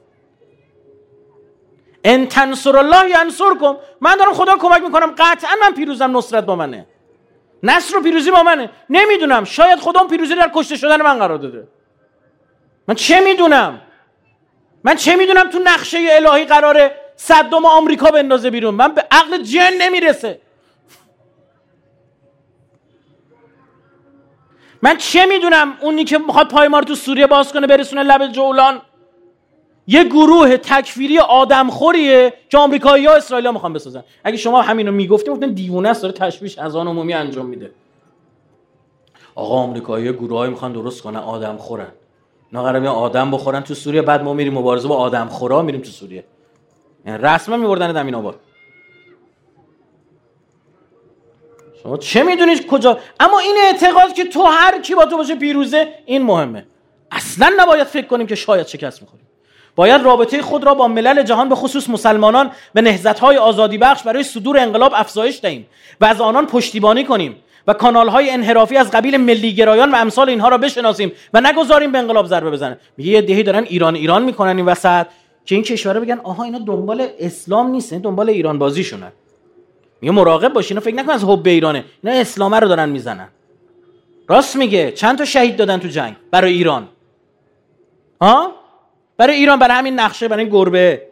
[2.03, 3.77] ان تنصر الله ینصرکم.
[4.01, 5.15] من دارم خدا کمک می‌کنم.
[5.17, 6.85] قطعا من پیروزم نصرت با منه.
[7.63, 8.69] نصر و پیروزی با منه.
[8.89, 9.43] نمی‌دونم.
[9.43, 11.67] شاید خدا پیروزی در کشته شدن من قرار داده.
[12.87, 13.81] من چه می‌دونم؟
[14.83, 19.73] من چه می‌دونم تو نقشه الهی قراره صدام آمریکا بندازه بیرون؟ من به عقل جن
[19.81, 20.41] نمی‌رسه.
[24.81, 28.31] من چه می‌دونم اونی که می‌خواد پای ما رو تو سوریه باز کنه برسونه لب
[28.31, 28.81] جولان؟
[29.87, 34.03] یه گروه تکفیری آدمخوریه که آمریکایی ها اسرائیل می‌خوان بسازن.
[34.23, 37.71] اگه شما همینو می‌گفتیم گفتن دیوونه است داره تشویش از آن عمومی انجام میده.
[39.35, 41.91] آقا آمریکایی گروهایی می‌خوان درست کنن آدم خورن
[42.53, 46.23] قراره آدم بخورن تو سوریه بعد ما میریم مبارزه با آدم خورا میریم تو سوریه.
[47.05, 48.35] یعنی رسما میبردن دمین آباد.
[51.83, 55.87] شما چه می‌دونید کجا؟ اما این اعتقاد که تو هر کی با تو باشه پیروزه
[56.05, 56.65] این مهمه.
[57.11, 59.27] اصلا نباید فکر کنیم که شاید شکست می‌خوریم.
[59.75, 64.23] باید رابطه خود را با ملل جهان به خصوص مسلمانان به نهضت‌های آزادی بخش برای
[64.23, 65.67] صدور انقلاب افزایش دهیم
[66.01, 67.35] و از آنان پشتیبانی کنیم
[67.67, 72.25] و کانال‌های انحرافی از قبیل ملیگرایان و امثال اینها را بشناسیم و نگذاریم به انقلاب
[72.25, 72.79] ضربه بزنه.
[72.97, 75.05] میگه یه دهی دارن ایران ایران می‌کنن این وسط.
[75.45, 79.11] که این کشورها بگن آها اینا دنبال اسلام نیستن دنبال ایران بازیشونن
[80.01, 81.85] میگه مراقب باشین فکر نکن از حب ایرانه.
[82.03, 83.27] اینا اسلامه رو دارن می‌زنن.
[84.27, 84.91] راست میگه.
[84.91, 86.89] چند تا شهید دادن تو جنگ برای ایران.
[88.21, 88.55] ها؟
[89.17, 91.07] برای ایران برای همین نقشه برای این گربه.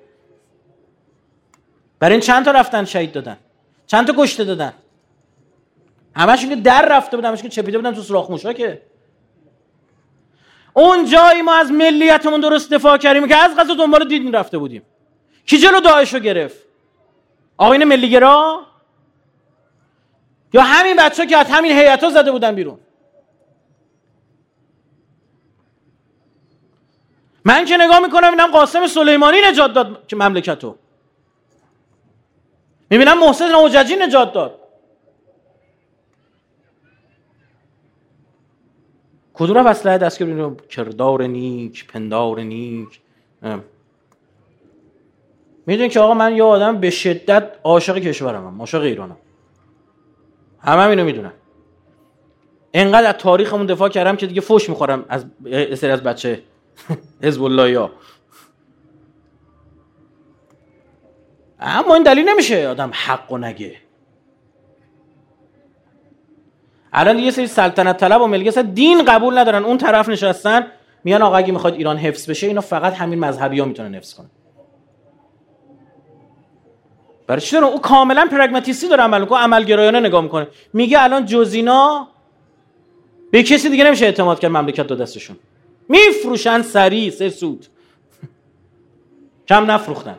[1.99, 3.38] برای این چند تا رفتن شهید دادن؟
[3.88, 4.73] چند تا کشته دادن؟
[6.15, 8.81] همشون که در رفته بودن همشون که چپیده بودن تو سراخ موشا که.
[10.73, 14.81] اون جایی ما از ملیتمون درست دفاع کردیم که از غذا دنبال دیدین رفته بودیم.
[15.45, 16.57] کی جلو داعش رو گرفت؟
[17.57, 18.61] آقاین ملیگرا؟
[20.56, 22.80] یا همین بچه که از همین هیئت ها زده بودن بیرون.
[27.45, 30.76] من که نگاه می‌کنم اینم قاسم سلیمانی نجات داد که مملکتو.
[32.89, 34.60] می‌بینم محسن نوججی نجات داد.
[39.34, 40.24] کدوم اسلحه دست
[40.70, 42.99] کردار نیک پندار نیک.
[45.66, 49.18] می‌دونی که آقا من یه آدم به شدت عاشق کشورم عاشق ایرانم.
[50.66, 51.32] همه هم اینو می‌دونن.
[52.74, 55.26] انقدر از تاریخمون دفاع کردم که دیگه فوش می‌خورم از
[55.76, 56.41] سری از بچه.
[57.24, 57.91] حزب الله یا.
[61.59, 63.76] اما این دلیل نمیشه آدم حق و نگه.
[66.93, 69.66] الان یه سری سلطنت طلب و ملگه دین قبول ندارن.
[69.66, 70.68] اون طرف نشستن
[71.03, 74.30] میان آقا اگه می‌خواد ایران حفظ بشه اینو فقط همین مذهبی ها می‌تونن حفظ کنن.
[77.28, 80.47] برای چی دارن او کاملا پرگماتیستی داره عمل می‌کنه عملگرایانه نگاه می‌کنه.
[80.73, 82.07] میگه الان جزینا
[83.32, 85.38] به کسی دیگه نمیشه اعتماد کرد مملکت دو دستشون.
[85.89, 87.65] میفروشن سریع سه سود.
[89.49, 90.15] کم نفروختن.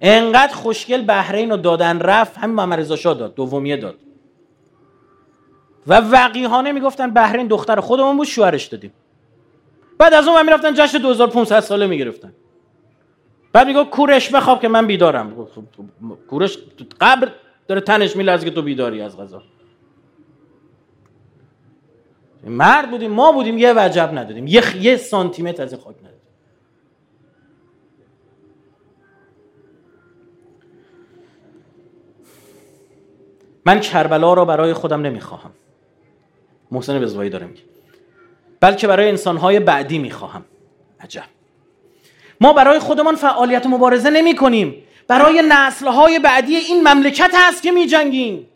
[0.00, 3.98] انقدر خوشگل بحرین رو دادن رفت همین محمد رضا شاه داد دومیه داد.
[5.86, 8.92] و وقیهانه می‌گفتن بحرین دختر خودمون بود شوهرش دادیم.
[9.98, 12.32] بعد از اون می‌رفتن جشن 2500 ساله می‌گرفتن.
[13.52, 15.30] بعد میگو کورش بخواب که من بیدارم.
[15.30, 16.58] خب، خب، خب، کورش
[17.00, 17.32] قبر
[17.68, 19.42] داره تنش میلرزه که تو بیداری از غذا.
[22.44, 26.18] مرد بودیم ما بودیم یه وجب ندادیم یه, یه سانتیمتر از این خاک ندادیم
[33.66, 35.50] من کربلا را برای خودم نمی‌خواهم.
[36.70, 37.67] محسن بزوایی داره میگه.
[38.60, 40.44] بلکه برای انسانهای بعدی می‌خواهم.
[41.00, 41.24] عجب.
[42.40, 47.86] ما برای خودمان فعالیت مبارزه نمی کنیم برای نسلهای بعدی این مملکت هست که می
[47.86, 48.48] جنگیم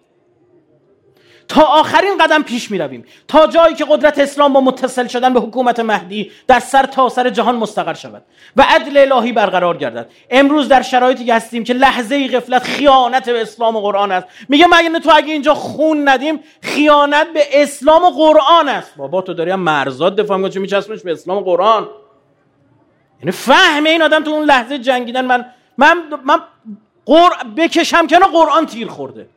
[1.49, 5.40] تا آخرین قدم پیش می رویم تا جایی که قدرت اسلام با متصل شدن به
[5.40, 8.22] حکومت مهدی در سر تا سر جهان مستقر شود.
[8.57, 10.11] و عدل الهی برقرار گردد.
[10.30, 14.26] امروز در شرایطی هستیم که لحظه غفلت خیانت به اسلام و قرآن است.
[14.49, 18.97] میگه مگه تو اگه اینجا خون ندیم خیانت به اسلام و قرآن است.
[18.97, 21.88] بابا تو داری مرزاد دفاع می‌کنی میچسبونش به اسلام و قرآن؟
[23.20, 25.24] یعنی فهم این آدم تو اون لحظه جنگیدن.
[25.24, 25.47] من
[25.78, 26.40] من من
[27.07, 27.30] قر...
[27.57, 29.28] بکشم کنه قرآن تیر خورده.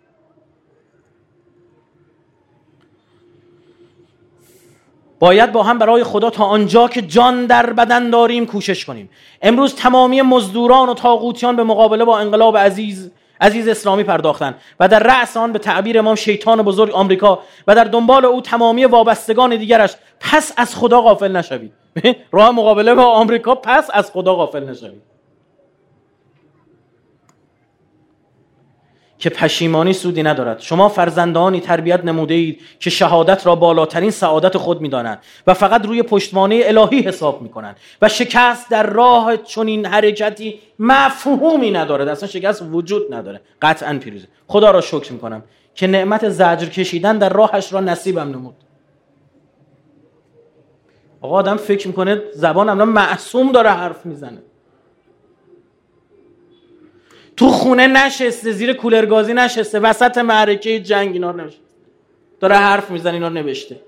[5.20, 9.10] باید با هم برای خدا تا آنجا که جان در بدن داریم کوشش کنیم.
[9.42, 13.12] امروز تمامی مزدوران و تاغوتیان به مقابله با انقلاب عزیز
[13.42, 17.84] عزیز اسلامی پرداختن و در رأس آن به تعبیر امام شیطان بزرگ آمریکا و در
[17.84, 21.74] دنبال او تمامی وابستگان دیگرش پس از خدا غافل نشوید.
[22.32, 25.15] راه مقابله با آمریکا پس از خدا غافل نشوید.
[29.18, 30.60] که پشیمانی سودی ندارد.
[30.60, 36.04] شما فرزندانی تربیت نموده اید که شهادت را بالاترین سعادت خود می‌دانند و فقط روی
[36.04, 42.08] پشتوانه الهی حساب می‌کنند و شکست در راه چنین حرکتی مفهومی ندارد.
[42.08, 43.42] اصلا شکست وجود نداره.
[43.62, 44.28] قطعا پیروزه.
[44.48, 45.44] خدا را شکر می‌کنم
[45.76, 48.56] که نعمت زجر کشیدن در راهش را نصیبم نمود.
[51.22, 54.42] آقا آدم فکر می‌کنه زبان معصوم داره حرف می‌زنه.
[57.38, 61.62] تو خونه نشسته زیر کولرگازی نشسته وسط معرکه جنگ اینا نوشته.
[62.40, 63.80] داره حرف می‌زنه اینا نوشته.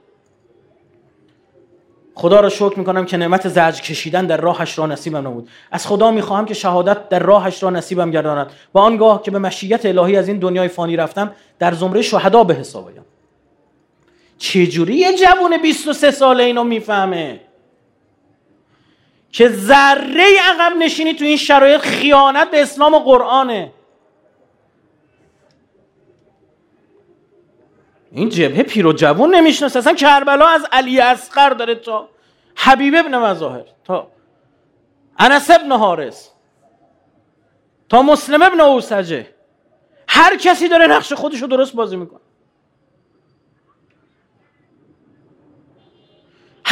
[2.13, 6.11] خدا را شکر می‌کنم که نعمت زرج کشیدن در راهش را نصیبم نمود از خدا
[6.11, 10.27] می‌خواهم که شهادت در راهش را نصیبم گرداند و آنگاه که به مشیت الهی از
[10.27, 13.05] این دنیای فانی رفتم در زمره شهدا به حساب آیم.
[14.37, 17.39] چجوری یه جوون 23 ساله اینو می‌فهمه؟
[19.31, 23.73] که ذره عقب نشینی تو این شرایط خیانت به اسلام و قرآنه.
[28.11, 29.79] این جبهه پیر و جوون نمی‌شناسه.
[29.79, 32.09] اصلا کربلا از علی اصغر داره تا
[32.55, 34.11] حبیب ابن مظاهر تا
[35.19, 36.31] انس ابن حارس
[37.89, 39.27] تا مسلم ابن اوسجه.
[40.07, 42.19] هر کسی داره نقش خودش رو درست بازی می‌کنه.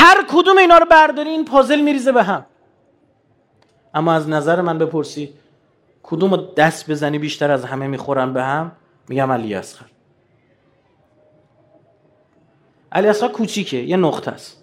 [0.05, 2.45] هر کدوم اینا رو برداری این پازل میریزه به هم.
[3.93, 5.33] اما از نظر من بپرسی
[6.03, 8.71] کدوم دست بزنی بیشتر از همه می‌خورن به هم؟
[9.09, 9.85] میگم علی اصغر.
[12.91, 14.61] علی اصغر کوچیکه یه نقطه است.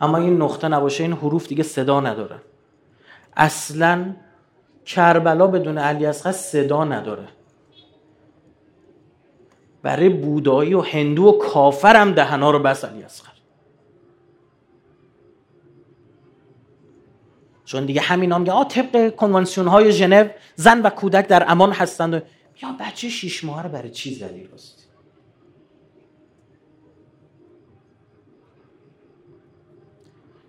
[0.00, 2.36] اما این نقطه نباشه این حروف دیگه صدا نداره.
[3.36, 4.14] اصلا
[4.84, 7.28] کربلا بدون علی اصغر صدا نداره.
[9.82, 13.35] برای بودایی و هندو و کافر هم دهنا رو بس علی اصغر.
[17.66, 22.14] چون دیگه همین هم آ طبق کنوانسیون های ژنو زن و کودک در امان هستند
[22.14, 22.20] و
[22.62, 24.82] یا بچه شیش ماه رو برای چی زدی؟ راستی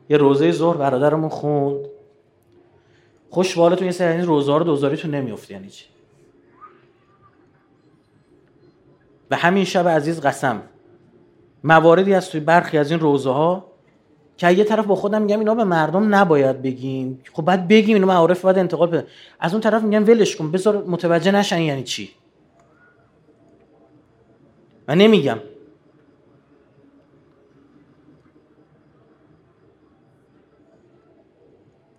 [0.09, 1.85] یه روزه ظهر برادرمون خوند.
[3.29, 5.85] خوشوالتون یه سری روزه ها رو دوزاریتون نمیفته یعنی چی؟
[9.31, 10.61] و همین شب عزیز قسم
[11.63, 13.76] مواردی از توی برخی از این روزه ها
[14.37, 17.23] که یه طرف با خودم میگم اینا به مردم نباید بگیم.
[17.33, 19.07] خب بعد بگیم اینا معارف باید انتقال بده
[19.39, 22.09] از اون طرف میگم ولش کن بذار متوجه نشن یعنی چی.
[24.87, 25.39] من نمیگم.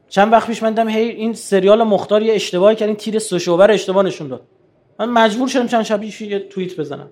[0.09, 3.71] چند وقت پیش من دیدم هی این سریال مختار یه اشتباهی کرد این تیر سوشوبر
[3.71, 4.43] اشتباه نشون داد.
[4.99, 7.11] من مجبور شدم چند شبیه یه توییت بزنم.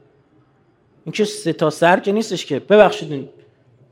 [1.04, 2.58] این که سه تا سر که نیستش که.
[2.58, 3.28] ببخشید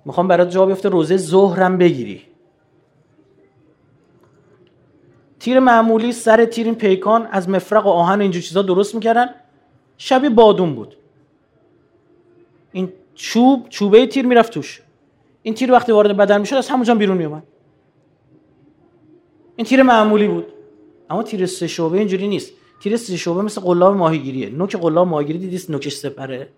[0.05, 2.23] می‌خوام برات جواب بیفته روزه ظهرم بگیری.
[5.39, 9.35] تیر معمولی سر تیر این پیکان از مفرق و آهن و اینجور چیزا درست می‌کردن.
[9.97, 10.97] شبیه بادون بود.
[12.73, 14.83] این چوب چوبه تیر می‌رفت توش.
[15.43, 17.43] این تیر وقتی وارد بدن می‌شد از همونجا بیرون میومد
[19.57, 20.47] این تیر معمولی بود.
[21.11, 22.53] اما تیر سه شعبه اینجوری نیست.
[22.81, 24.51] تیر سه شعبه مثل قلاب ماهیگیریه.
[24.51, 26.49] نوک قلاب ماهیگیری دیدیست نوکش سپره.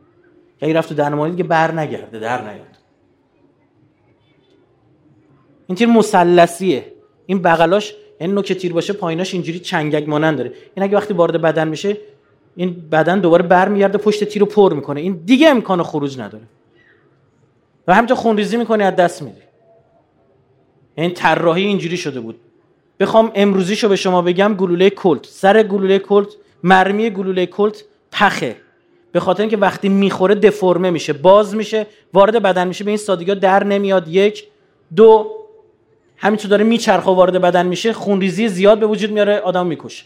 [0.61, 2.77] اگه رفت تو دهن دیگه بر نگرده در نیاد.
[5.67, 6.93] این تیر مثلثیه.
[7.27, 10.53] این بغلاش این نوک تیر باشه پاییناش اینجوری چنگک مانند داره.
[10.75, 11.97] این اگه وقتی وارد بدن میشه
[12.57, 15.01] این بدن دوباره برمیگرده پشت تیر رو پر می‌کنه.
[15.01, 16.45] این دیگه امکان خروج نداره.
[17.89, 19.41] و همینطور خونریزی می‌کنی از دست میدی
[20.95, 22.41] این طراحی اینجوری شده بود.
[23.01, 25.27] بخوام امروزیشو به شما بگم گلوله کلت.
[25.27, 26.29] سر گلوله کلت
[26.63, 28.57] مرمی گلوله کلت پخه.
[29.13, 33.35] به خاطر اینکه وقتی می‌خوره دفرمه میشه باز میشه وارد بدن میشه به این سادگی
[33.35, 34.09] در نمیاد.
[34.09, 34.49] یک
[34.97, 35.33] دو
[36.17, 40.05] همینطور داره میچرخه وارد بدن میشه خونریزی زیاد به وجود میاره آدم می‌کشه.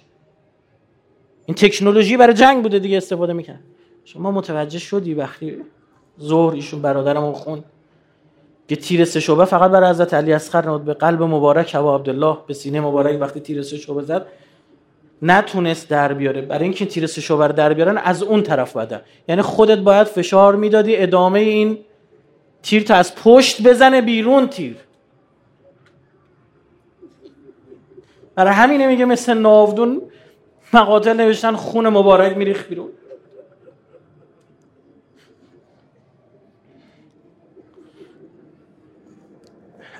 [1.46, 3.60] این تکنولوژی برای جنگ بوده دیگه استفاده می‌کنه
[4.04, 5.56] شما متوجه شدی وقتی
[6.20, 7.64] ظهر ایشون برادرمون خون؟
[8.68, 10.84] که تیر سه شعبه فقط برای حضرت علی اصغر نبود.
[10.84, 14.26] به قلب مبارک و عبدالله به سینه مبارک وقتی تیر سه شعبه زد
[15.22, 16.40] نتونست در بیاره.
[16.40, 20.56] برای اینکه تیر سه شعبه در بیارن از اون طرف بده یعنی خودت باید فشار
[20.56, 21.78] می‌دادی ادامه این
[22.62, 24.76] تیر تا از پشت بزنه بیرون تیر.
[28.40, 30.02] برای همینه میگه مثل ناودون
[30.72, 32.88] مقاتل نوشتن خون مبارک میریخ بیرون.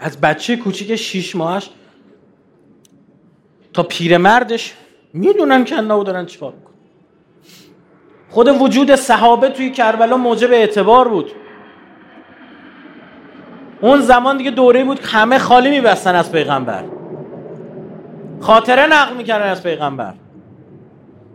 [0.01, 1.71] از بچه کوچیک شیش ماهش
[3.73, 4.75] تا پیرمردش
[5.13, 6.75] می‌دونن که او دارن چیکار می‌کنن.
[8.31, 11.33] خود وجود صحابه توی کربلا موجب اعتبار بود.
[13.81, 17.00] اون زمان دیگه دوره بود همه خالی میبستن از پیغمبر.
[18.41, 20.15] خاطره نقل می‌کردن از پیغمبر.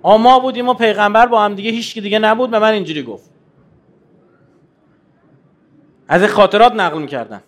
[0.04, 3.30] ما بودیم و پیغمبر با هم دیگه هیچ دیگه نبود به من اینجوری گفت.
[6.08, 7.42] از خاطرات نقل می‌کردن.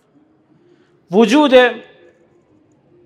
[1.12, 1.54] وجود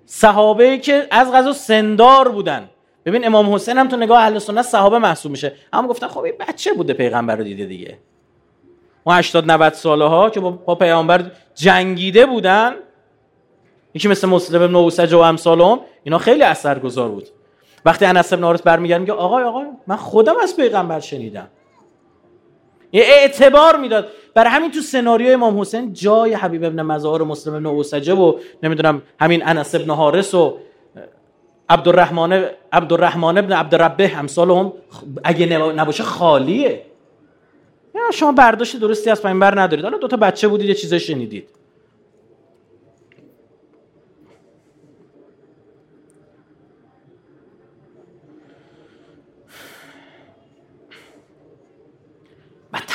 [0.06, 2.68] صحابه که از غذا سندار بودن.
[3.04, 5.52] ببین امام حسین هم تو نگاه اهل سنت صحابه محسوب میشه.
[5.72, 7.98] اما گفتن خب این بچه بوده پیغمبر رو دیده دیگه.
[9.06, 12.74] ما 80 90 ساله ها که با پیامبر جنگیده بودن
[13.94, 17.28] یکی مثل مسلم ابن اوسج و امثالهم اینا خیلی اثرگذار بود.
[17.84, 21.48] وقتی انس بن حارث برمیگرد میگه آقای آقای من خودم از پیغمبر شنیدم.
[22.92, 24.08] یه اعتبار می‌داد.
[24.34, 28.38] برای همین تو سناریوی امام حسین جای حبیب ابن مزار و مسلم ابن اوسجه و
[28.62, 30.58] نمی‌دونم همین انس ابن حارس و
[31.68, 34.72] عبدالرحمن عبدالرحمن ابن عبدالربه امثال هم
[35.24, 36.82] اگه نباشه خالیه.
[37.94, 39.84] یا شما برداشت درستی از پیامبر ندارید.
[39.84, 41.48] حالا دو تا بچه بودید یه چیزای شنیدید.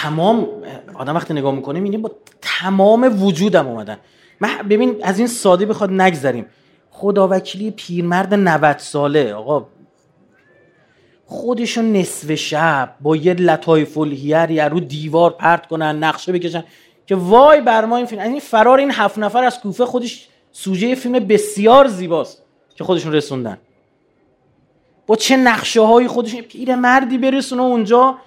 [0.01, 0.47] تمام
[0.93, 3.97] آدم وقتی نگاه می‌کنه می‌بینه با تمام وجودم اومدن.
[4.39, 6.45] من ببین از این ساده بخواد نگذریم.
[6.89, 9.65] خدا وکیلی پیرمرد 90 ساله آقا.
[11.25, 16.63] خودشون نصف شب با یه لطایف الهیری رو دیوار پرت کنن نقشه بکشن
[17.05, 18.21] که وای بر ما این فیلم.
[18.21, 22.43] این فرار این هفت نفر از کوفه خودش سوژه فیلم بسیار زیباست
[22.75, 23.57] که خودشون رسوندن.
[25.07, 28.17] با چه نقشه های خودشون پیر مردی برسونه اونجا؟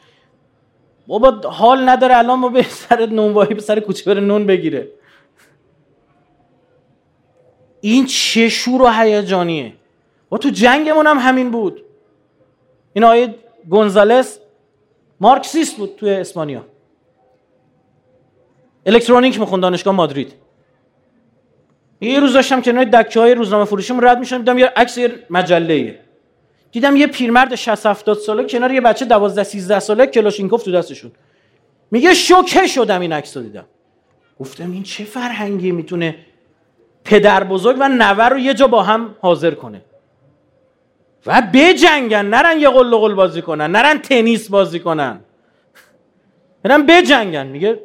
[1.10, 4.88] بابا حال نداره الان ما به سر نونواهی به سر کوچه بره نون بگیره.
[7.80, 9.72] این چه شور و هیجانیه؟
[10.32, 11.82] و تو جنگمون هم همین بود.
[12.92, 13.34] این آیه
[13.68, 14.38] گونزالس
[15.20, 16.64] مارکسیست بود توی اسپانیا.
[18.86, 20.32] الکترونیک می‌خوند دانشگاه مادرید.
[22.00, 24.98] یه روز داشتم کنار دکه های روزنامه فروشیم رد میشم دیدم یه عکس
[25.30, 26.00] مجله
[26.72, 31.10] دیدم یه پیرمرد 60 70 ساله کنار یه بچه 12 13 ساله کلاشینکوف تو دستشون.
[31.90, 33.64] میگه شوکه شدم این عکس رو دیدم.
[34.40, 36.16] گفتم این چه فرهنگی می‌تونه
[37.04, 39.80] پدر بزرگ و نوه رو یه جا با هم حاضر کنه.
[41.26, 45.20] و بجنگن نرن یه قل قل بازی کنن نرن تنیس بازی کنن.
[46.62, 47.46] برن بجنگن.
[47.46, 47.80] میگه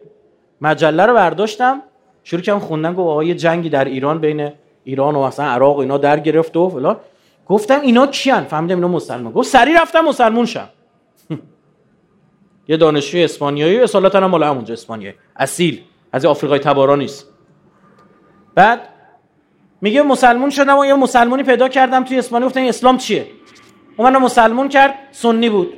[0.61, 1.81] مجله رو برداشتم
[2.23, 4.51] شروع کردم خوندن گفت آقا یه جنگی در ایران بین
[4.83, 6.97] ایران و مثلا عراق اینا در گرفت و فلان.
[7.45, 9.33] گفتم اینا کیان فهمیدم اینا مسلمان.
[9.33, 10.69] گفت سری رفتم مسلمون شم.
[12.67, 15.15] یه دانشجوی اسپانیایی اصالتا هم مال همونجا اسپانیایی.
[15.35, 15.81] اصیل.
[16.11, 17.27] از آفریقای تبارا نیست.
[18.55, 18.89] بعد
[19.81, 22.47] میگه مسلمون شدم و یه مسلمونی پیدا کردم توی اسپانیا.
[22.47, 23.27] گفتم اسلام چیه؟
[23.97, 24.93] اون منو مسلمون کرد.
[25.11, 25.73] سنی بود.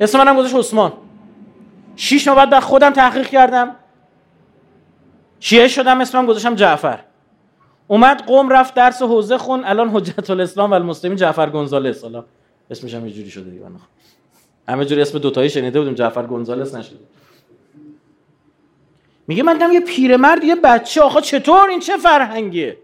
[0.00, 0.92] اسم منم گذاشت عثمان.
[1.96, 3.76] شیش ماه بعد خودم تحقیق کردم.
[5.40, 6.98] شیعه شدم اسمم گذاشتم جعفر.
[7.88, 9.64] اومد قوم رفت درس حوزه خون.
[9.64, 12.02] الان حجت الاسلام و المسلمین جعفر گونزالس.
[12.02, 12.24] حالا
[12.70, 13.64] اسمش هم جوری شده دیگه
[14.68, 16.98] همه جوری اسم دوتایی شنیده بودیم جعفر گونزالس نشده.
[19.26, 21.02] میگه من دم یه پیرمرد یه بچه.
[21.02, 22.76] آخه چطور این؟ چه فرهنگیه؟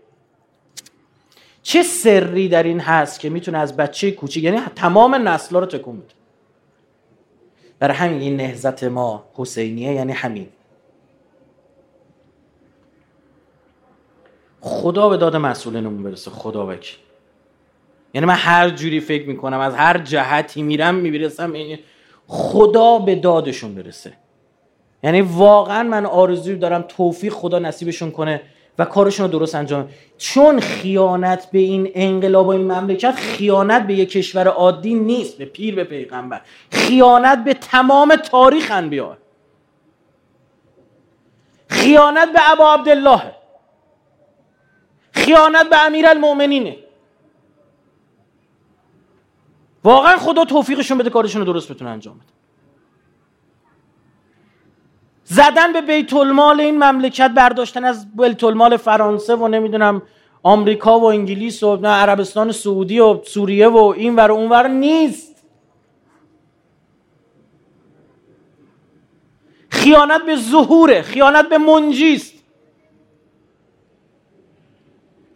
[1.62, 5.96] چه سری در این هست که می‌تونه از بچه کوچیک یعنی تمام نسلا رو تکون
[5.96, 6.14] بده.
[7.78, 10.48] برای همین این نهزت ما حسینیه یعنی همین.
[14.64, 16.30] خدا به داد مسئولینمون برسه.
[16.30, 16.96] خدا بکی
[18.14, 21.52] یعنی من هر جوری فکر می‌کنم از هر جهتی میرم میبرسم
[22.26, 24.12] خدا به دادشون برسه.
[25.02, 28.42] یعنی واقعا من آرزوی دارم توفیق خدا نصیبشون کنه
[28.78, 29.88] و کارشون رو درست انجام
[30.18, 35.44] چون خیانت به این انقلاب و این مملکت خیانت به یک کشور عادی نیست به
[35.44, 36.40] پیر به پیغمبر.
[36.70, 39.18] خیانت به تمام تاریخ انبیا
[41.68, 43.41] خیانت به ابا عبدالله.
[45.12, 46.76] خیانت به امیر المؤمنینه
[49.84, 52.26] واقعا خدا توفیقشون بده کارشون رو درست بتونه انجام بده.
[55.24, 60.02] زدن به بیت المال این مملکت برداشتن از بیت المال فرانسه و نمی‌دونم
[60.42, 65.44] آمریکا و انگلیس و عربستان سعودی و سوریه و این ور و اون ور نیست.
[69.68, 72.41] خیانت به ظهوره خیانت به منجیست.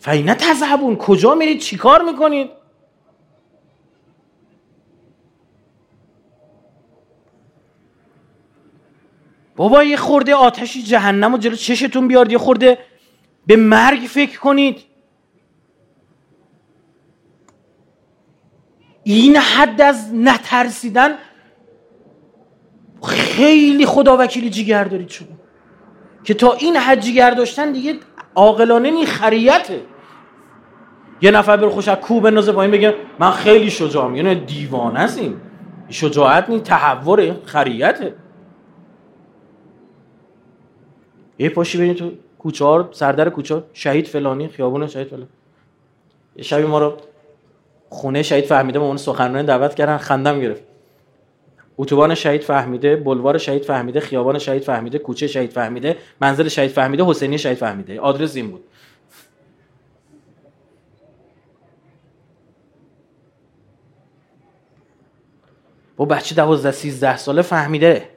[0.07, 0.97] فینه تذهبون.
[0.97, 2.51] کجا میرید؟ چیکار می‌کنید؟
[9.57, 12.33] بابا یه خورده آتشی جهنم و جلو چشتون بیارد.
[12.33, 12.79] یه خورده
[13.47, 14.83] به مرگ فکر کنید.
[19.05, 21.15] این حد از نترسیدن
[23.05, 25.29] خیلی خدا وکیلی جیگر دارید شما.
[26.25, 27.99] که تا این حد جیگر داشتن دیگه
[28.35, 29.96] عاقلانه نی خریته.
[31.21, 34.17] یه نفر بر خوش از کوه پایین بگه من خیلی شجاعم.
[34.17, 35.21] یعنی دیوانه است
[35.89, 38.15] شجاعت نی تحور خریته.
[41.39, 45.29] یه پاشی تو کوچه ها سردر کوچه شهید فلانی خیابون شهید فلانی
[46.37, 46.97] یه شبی ما رو
[47.89, 50.63] خونه شهید فهمیده با اون سخنرانی دعوت کردن خندم گرفت.
[51.79, 57.05] اتوبان شهید فهمیده بلوار شهید فهمیده خیابان شهید فهمیده کوچه شهید فهمیده منزل شهید فهمیده
[57.05, 58.01] حسینی شهید فهمیده.
[58.01, 58.65] آدرس این بود.
[65.97, 68.09] با بچه دوازده سیزده ساله فهمیده.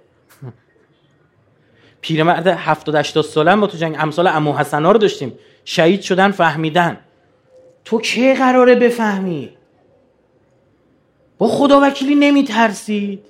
[2.02, 3.96] پیرمرد 70 80 ساله ما تو جنگ.
[4.00, 5.40] امثال عمو حسنا رو داشتیم.
[5.66, 6.98] شهید شدن فهمیدن.
[7.86, 9.58] تو که قراره بفهمی؟
[11.38, 13.26] با خدا وکیلی نمی ترسید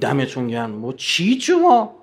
[0.00, 0.92] دمتون گرم.
[0.92, 1.94] چی شما؟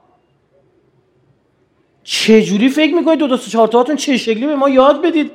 [2.04, 5.32] چه جوری فکر می‌کنید دو دو چهار تاتون چه شکلی به ما یاد بدید؟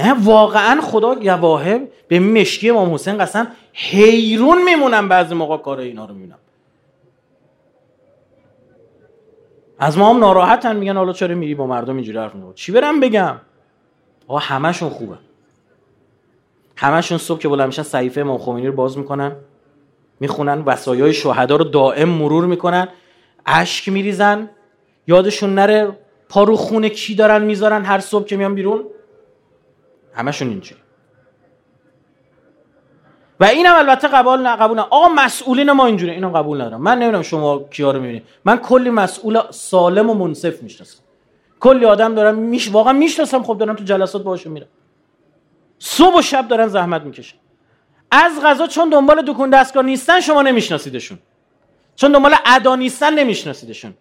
[0.00, 6.04] نه واقعا خدا گواهه به مشکی امام حسین قسم حیرون میمونم بعضی موقع کار اینا
[6.04, 6.38] رو می‌بینم.
[9.78, 13.00] از ما هم ناراحتن میگن حالا چرا میری با مردم اینجوری حرف می‌زنی؟ چی برم
[13.00, 13.36] بگم؟
[14.28, 15.16] آقا همشون خوبه.
[16.76, 19.36] همشون صبح که بلند میشن صحیفه امام خمینی رو باز می‌کنن
[20.20, 22.88] می‌خونن وصایای شهدا رو دائم مرور می‌کنن
[23.46, 24.50] اشک میریزن
[25.06, 25.92] یادشون نره
[26.28, 28.84] پارو خونه کی دارن می‌ذارن هر صبح که میان بیرون.
[30.14, 30.80] همشون اینجوری.
[33.40, 34.82] و اینم البته قبول نه قبول نه.
[34.82, 36.80] آقا مسئولین ما اینجوری اینو قبول ندارم.
[36.80, 38.22] من نمی‌دونم شما کیا رو می‌بینید.
[38.44, 41.02] من کلی مسئول سالم و منصف می‌شناسم.
[41.60, 44.66] کلی آدم دارم میش واقعا می‌شناسم خب دارم تو جلسات باهاشون میرم.
[45.78, 47.36] صبح و شب دارن زحمت می‌کشن.
[48.10, 51.18] از غذا چون دنبال دکون دستگاه نیستن شما نمیشناسیدشون.
[51.96, 53.94] چون دنبال ادا نیستن نمیشناسیدشون.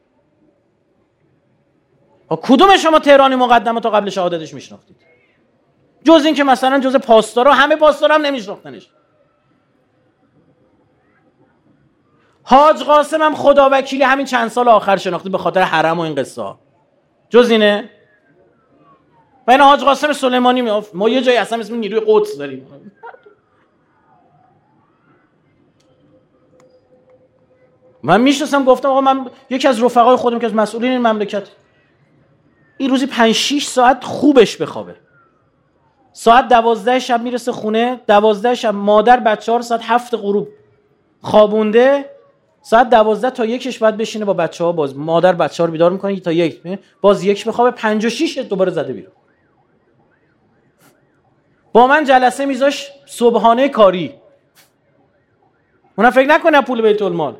[2.30, 5.09] خب کدوم شما تهرانی مقدمه تا قبل شهادتش میشناختید؟
[6.04, 8.90] جز اینکه مثلا جز پاسدارا همه پاسدارا هم نمیشناختنش.
[12.44, 16.16] حاج قاسم هم خدا وکیلی همین چند سال آخر شناخته به خاطر حرم و این
[16.16, 16.56] قصه
[17.30, 17.90] جز اینه؟
[19.48, 22.68] و این حاج قاسم سلیمانی می ما یه جایی اصلا اسم نیروی قدس داریم.
[28.04, 31.48] من می‌شناسم گفتم آقا من یکی از رفقای خودم که از مسئولین این مملکت.
[32.78, 34.96] این روزی 5 6 ساعت خوبش بخوابه.
[36.20, 40.48] ساعت دوازده شب می‌رسه خونه دوازده شب مادر بچه ها رو ساعت هفت غروب
[41.22, 42.06] خوابونده
[42.62, 44.98] ساعت دوازده تا یکش باید بشینه با بچه ها باز.
[44.98, 46.62] مادر بچه ها رو بیدار می‌کنه تا یک.
[47.02, 49.12] باز یک بخوابه پنج و شیش دوباره زده بیرون.
[51.74, 54.14] با من جلسه میذاش صبحانه کاری.
[55.98, 57.36] اونا فکر نکنه پول بیت المال.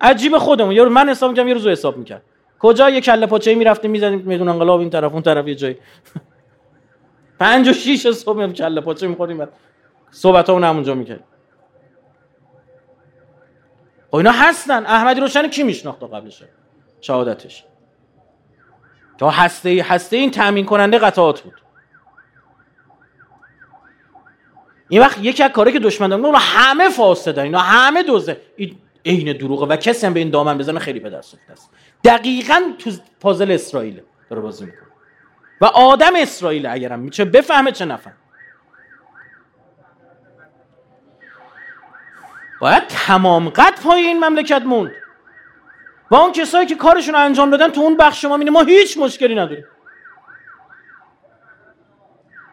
[0.00, 0.72] عجیب خودمون.
[0.72, 2.22] یه من حساب می‌کنم یه روز حساب می‌کرد.
[2.58, 5.76] کجا؟ یه کله پاچه می‌رفته می‌زدیم میدون انقلاب این طرف اون طرف یه جایی.
[7.40, 9.48] پنج و شیش صبح کله پاچه می‌خوریم
[10.10, 11.24] صحبت ها همونجا می‌کرد
[14.10, 14.86] خب اینا هستن.
[14.86, 16.42] احمدی روشن کی میشناخت قبلش
[17.00, 17.64] شهادتش.
[19.18, 21.54] تا هسته هسته این تامین کننده قطعات بود.
[24.88, 27.42] این وقت یکی از کاری که دشمن دارن همه فاسدن.
[27.42, 28.40] اینا همه دوزه
[29.04, 31.70] عین دروغه و کسی هم به این دامن بزنه خیلی پدر سوخته است.
[32.04, 34.89] دقیقا تو پازل اسرائیل داره بازی می‌کنه.
[35.60, 38.12] و آدم اسرائیل اگرم میشه بفهمه چه نفهم
[42.60, 44.90] باید تمام قد پای این مملکت موند.
[46.10, 48.98] و اون کسایی که کارشون رو انجام بدن تو اون بخش شما میینه ما هیچ
[48.98, 49.64] مشکلی نداریم.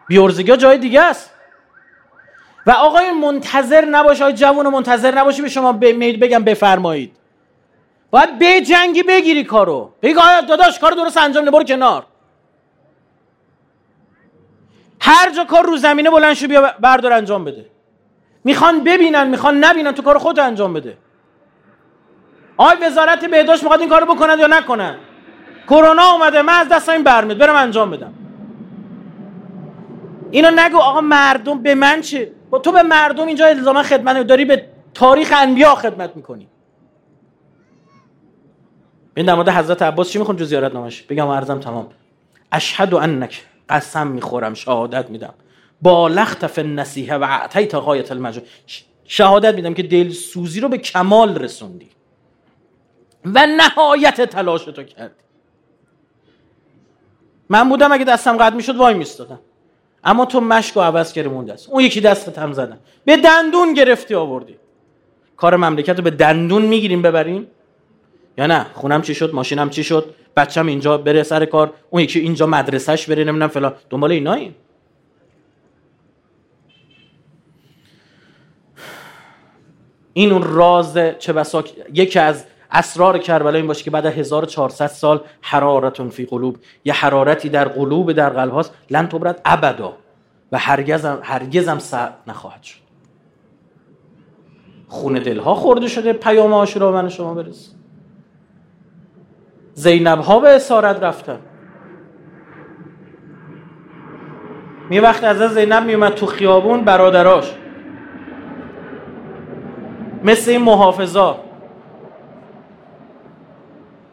[0.08, 1.34] بیورزگی جای دیگه است.
[2.66, 7.16] و آقای منتظر نباشه آقای جوون منتظر نباشه به شما بگم بفرمایید.
[8.12, 9.94] باید به جنگی بگیری کارو.
[10.02, 12.06] بگی آیا داداش کارو درست انجام نه برو کنار.
[15.08, 17.66] هر جا کار رو زمینه بلند شو بیا بردار انجام بده.
[18.44, 20.98] می‌خوان ببینن می‌خوان نبینن تو کار خود انجام بده.
[22.58, 24.96] آی وزارت بهداشت می‌خواد این کارو بکنن یا نکنن؟
[25.68, 28.14] کرونا اومده من از دست این برمید برم انجام بدم.
[30.32, 34.46] اینو نگو آقا مردم به من چه؟ با تو به مردم اینجا الزاما خدمت داری
[34.46, 36.48] به تاریخ انبیا خدمت می‌کنی.
[39.16, 41.90] این در مورد حضرت عباس چی میخون جو زیارت نامش بگم عرضم تمام.
[42.52, 45.34] اشهد انک قسم می‌خورم شهادت میدم.
[45.82, 48.44] با لختف النصیحه و اعطیت غایت المجد.
[49.06, 51.90] شهادت میدم که دل سوزی رو به کمال رسوندی.
[53.26, 55.14] و نهایت تلاش تو کردی.
[57.50, 59.40] من بودم اگه دستم قد می‌شد وای میستادم.
[60.04, 61.70] اما تو مشک و عوض کردی مونده است.
[61.70, 62.80] اون یکی دستت هم زدن.
[63.06, 64.56] به دندون گرفتی آوردی.
[65.38, 67.48] کار مملکت رو به دندون می‌گیریم ببریم.
[68.38, 72.20] یا نه؟ خونم چی شد؟ ماشینم چی شد؟ بچم اینجا بره سر کار اون یکی
[72.20, 73.74] اینجا مدرسهش بره نمی‌دونم فلان.
[73.90, 74.56] دنبال ایناییم.
[80.14, 81.64] این راز چه بسا
[81.94, 86.58] یکی از اسرار کربلا این باشه که بعد از 1400 سال حرارتون فی قلوب.
[86.86, 88.74] یه حرارتی در قلوب در قلب هاست.
[88.90, 89.94] لن تبرد ابدا.
[90.52, 91.80] و هرگز هم, هرگز هم
[92.28, 92.80] نخواهد شد.
[94.88, 96.14] خون دلها خورده شده.
[96.14, 97.77] پیام آشورا من شما برس
[99.78, 101.40] زینب ها به اسارت رفتن.
[104.90, 107.56] می وقت از زینب می اومد تو خیابون برادراش.
[110.24, 111.40] مثل این محافظا.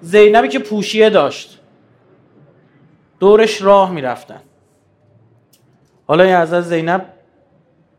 [0.01, 1.61] زینبی که پوشیه داشت.
[3.21, 4.41] دورش راه می‌رفتن.
[6.07, 7.07] حالا این از زینب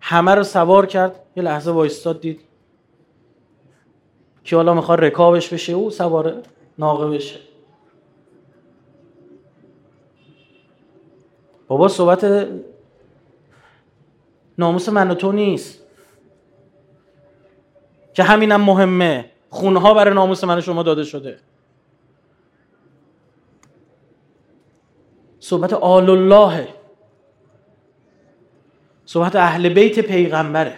[0.01, 1.19] همه رو سوار کرد.
[1.35, 2.41] یه لحظه وایستاد دید.
[4.43, 6.33] که حالا می‌خواد رکابش بشه او سوار
[6.79, 7.39] ناقه بشه.
[11.67, 12.47] بابا صحبت
[14.57, 15.79] ناموس من و تو نیست.
[18.13, 19.31] که همینم مهمه.
[19.49, 21.39] خونها برای ناموس من شما داده شده.
[25.39, 26.67] صحبت آل الله
[29.05, 30.75] صحبت اهل بیت پیغمبره.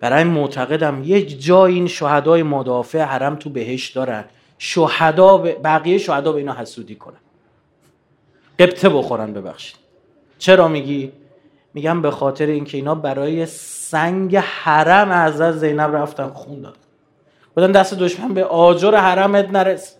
[0.00, 4.24] برای معتقدم یک جای این شهدای مدافع حرم تو بهش دارن.
[4.58, 7.20] شهدا بقیه شهدا به اینا حسودی کنن.
[8.58, 9.83] قبطه بخورن ببخشید.
[10.44, 11.12] چرا میگی؟
[11.74, 16.76] میگم به خاطر اینکه اینا برای سنگ حرم از زینب رفتن خون داد
[17.54, 19.96] بودن دست دشمن به آجر حرمت نرس.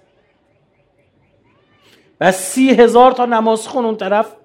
[2.20, 4.36] و سی هزار تا نماز خون اون طرف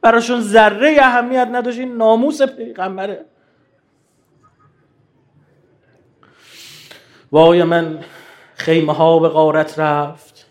[0.00, 1.78] براشون ذره اهمیت نداشت.
[1.78, 3.24] این ناموس پیغمبره.
[7.32, 8.04] وای من
[8.54, 10.46] خیمه ها به غارت رفت.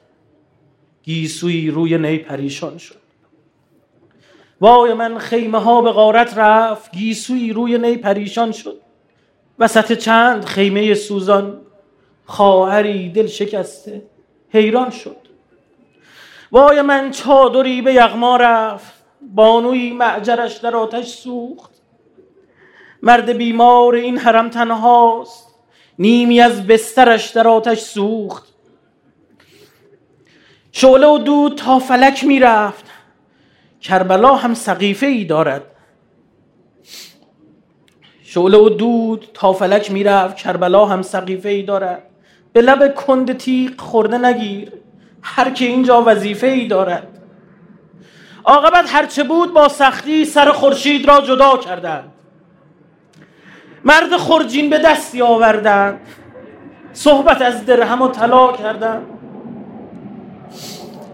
[1.04, 3.07] گیسوی روی نی پریشان شد.
[4.62, 8.82] وای من خیمه ها به غارت رفت گیسوی روی نی پریشان شد.
[9.60, 11.62] وسط چند خیمه سوزان
[12.26, 14.02] خواهری دل شکسته
[14.50, 15.18] حیران شد.
[16.52, 21.72] وای من چادری به یغما رفت بانوی معجرش در آتش سوخت.
[23.04, 25.56] مرد بیمار این حرم تنهاست
[26.00, 28.54] نیمی از بسترش در آتش سوخت.
[30.72, 32.87] شعله و دود تا فلک می‌رفت
[33.82, 35.64] کربلا هم سقیفه ای دارد.
[38.24, 42.04] شعله و دود تا فلک می‌رفت کربلا هم سقیفه ای دارد.
[42.54, 44.72] به لب کند تیق خورده نگیر
[45.22, 47.08] هر که اینجا وظیفه ای دارد.
[48.46, 52.12] عاقبت هرچه بود با سختی سر خورشید را جدا کردند.
[53.86, 56.00] مرد خرجین به دستی آوردند.
[56.94, 59.17] صحبت از درهم و طلا کردند.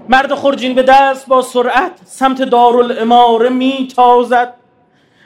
[0.10, 4.54] مرد خرجین به دست با سرعت سمت دارالاماره می تازد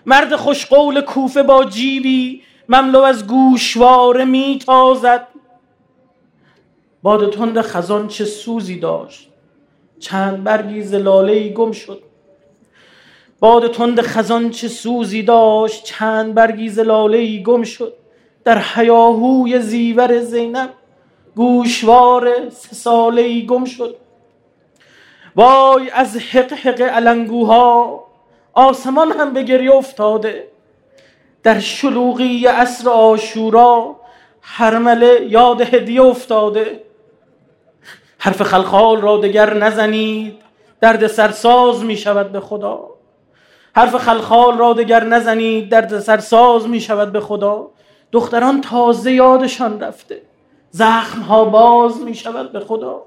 [0.05, 5.27] مرد خوشقول کوفه با جیبی مملو از گوشواره می تازد
[7.03, 9.29] باد تند خزان چه سوزی داشت؟
[9.99, 12.03] چند برگی زلاله گم شد.
[13.39, 17.93] باد تند خزان چه سوزی داشت؟ چند برگی زلاله گم شد.
[18.43, 20.69] در حیاهوی زیور زینب
[21.35, 23.95] گوشوار سه ساله گم شد.
[25.37, 28.03] وای از حق حق علنگوها
[28.53, 30.47] آسمان هم به گریه افتاده.
[31.43, 33.95] در شلوغی عصر آشورا
[34.41, 36.83] هرمله یاد هدیه افتاده.
[38.17, 40.41] حرف خلخال را دگر نزنید
[40.81, 42.89] درد سرساز می شود به خدا.
[43.75, 47.67] حرف خلخال را دگر نزنید درد سرساز می شود به خدا.
[48.11, 50.21] دختران تازه یادشان رفته
[50.71, 53.03] زخم ها باز می شود به خدا.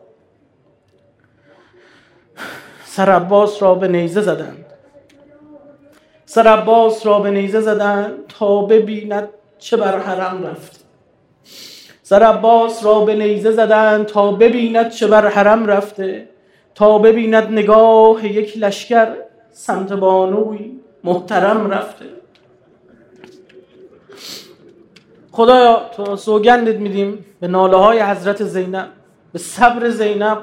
[2.93, 4.65] سر عباس را به نیزه زدند.
[6.27, 9.29] سر عباس را به نیزه زدند تا ببیند
[9.59, 10.85] چه بر حرم رفت.
[12.03, 16.29] سر عباس را به نیزه زدند تا ببیند چه بر حرم رفته
[16.75, 19.09] تا ببیند نگاه یک لشکر
[19.53, 20.73] سمت بانوی
[21.05, 22.05] محترم رفته.
[25.33, 28.89] خدایا تو سوگندت میدیم به ناله های حضرت زینب
[29.33, 30.39] به صبر زینب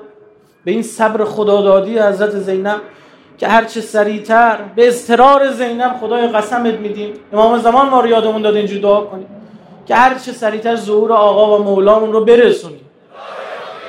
[0.67, 2.81] به این صبر خدادادی حضرت زینب
[3.37, 7.13] که هرچه سریعتر به استرار زینب خدای قسمت میدیم.
[7.33, 9.27] امام زمان ما رو یادمون داده اینجور دعا کنیم.
[9.85, 12.81] که هرچه سریعتر ظهور آقا و مولامون رو برسونیم.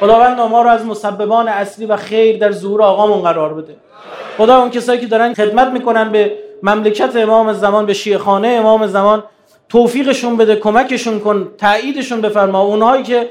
[0.00, 3.76] خداوند ما رو از مسببان اصلی و خیر در ظهور آقامون قرار بده.
[4.36, 9.22] خدا اون کسایی که دارن خدمت می‌کنن به مملکت امام زمان به شیخانه امام زمان
[9.68, 12.62] توفیقشون بده کمکشون کن تاییدشون بفرما.
[12.62, 13.28] اونهایی که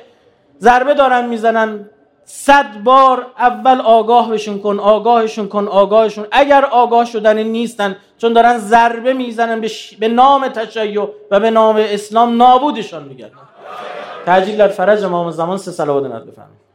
[0.59, 1.89] ضربه دارن می‌زنن
[2.29, 6.27] صد بار اول آگاه بشون کن آگاهشون کن آگاهشون.
[6.31, 11.75] اگر آگاه شدن نیستن چون دارن ضربه می‌زنن به, به نام تشیع و به نام
[11.75, 13.37] اسلام نابودشان میگردن.
[14.25, 16.66] تجلیل در فرج امام زمان سه صلوات نت بفرمایید.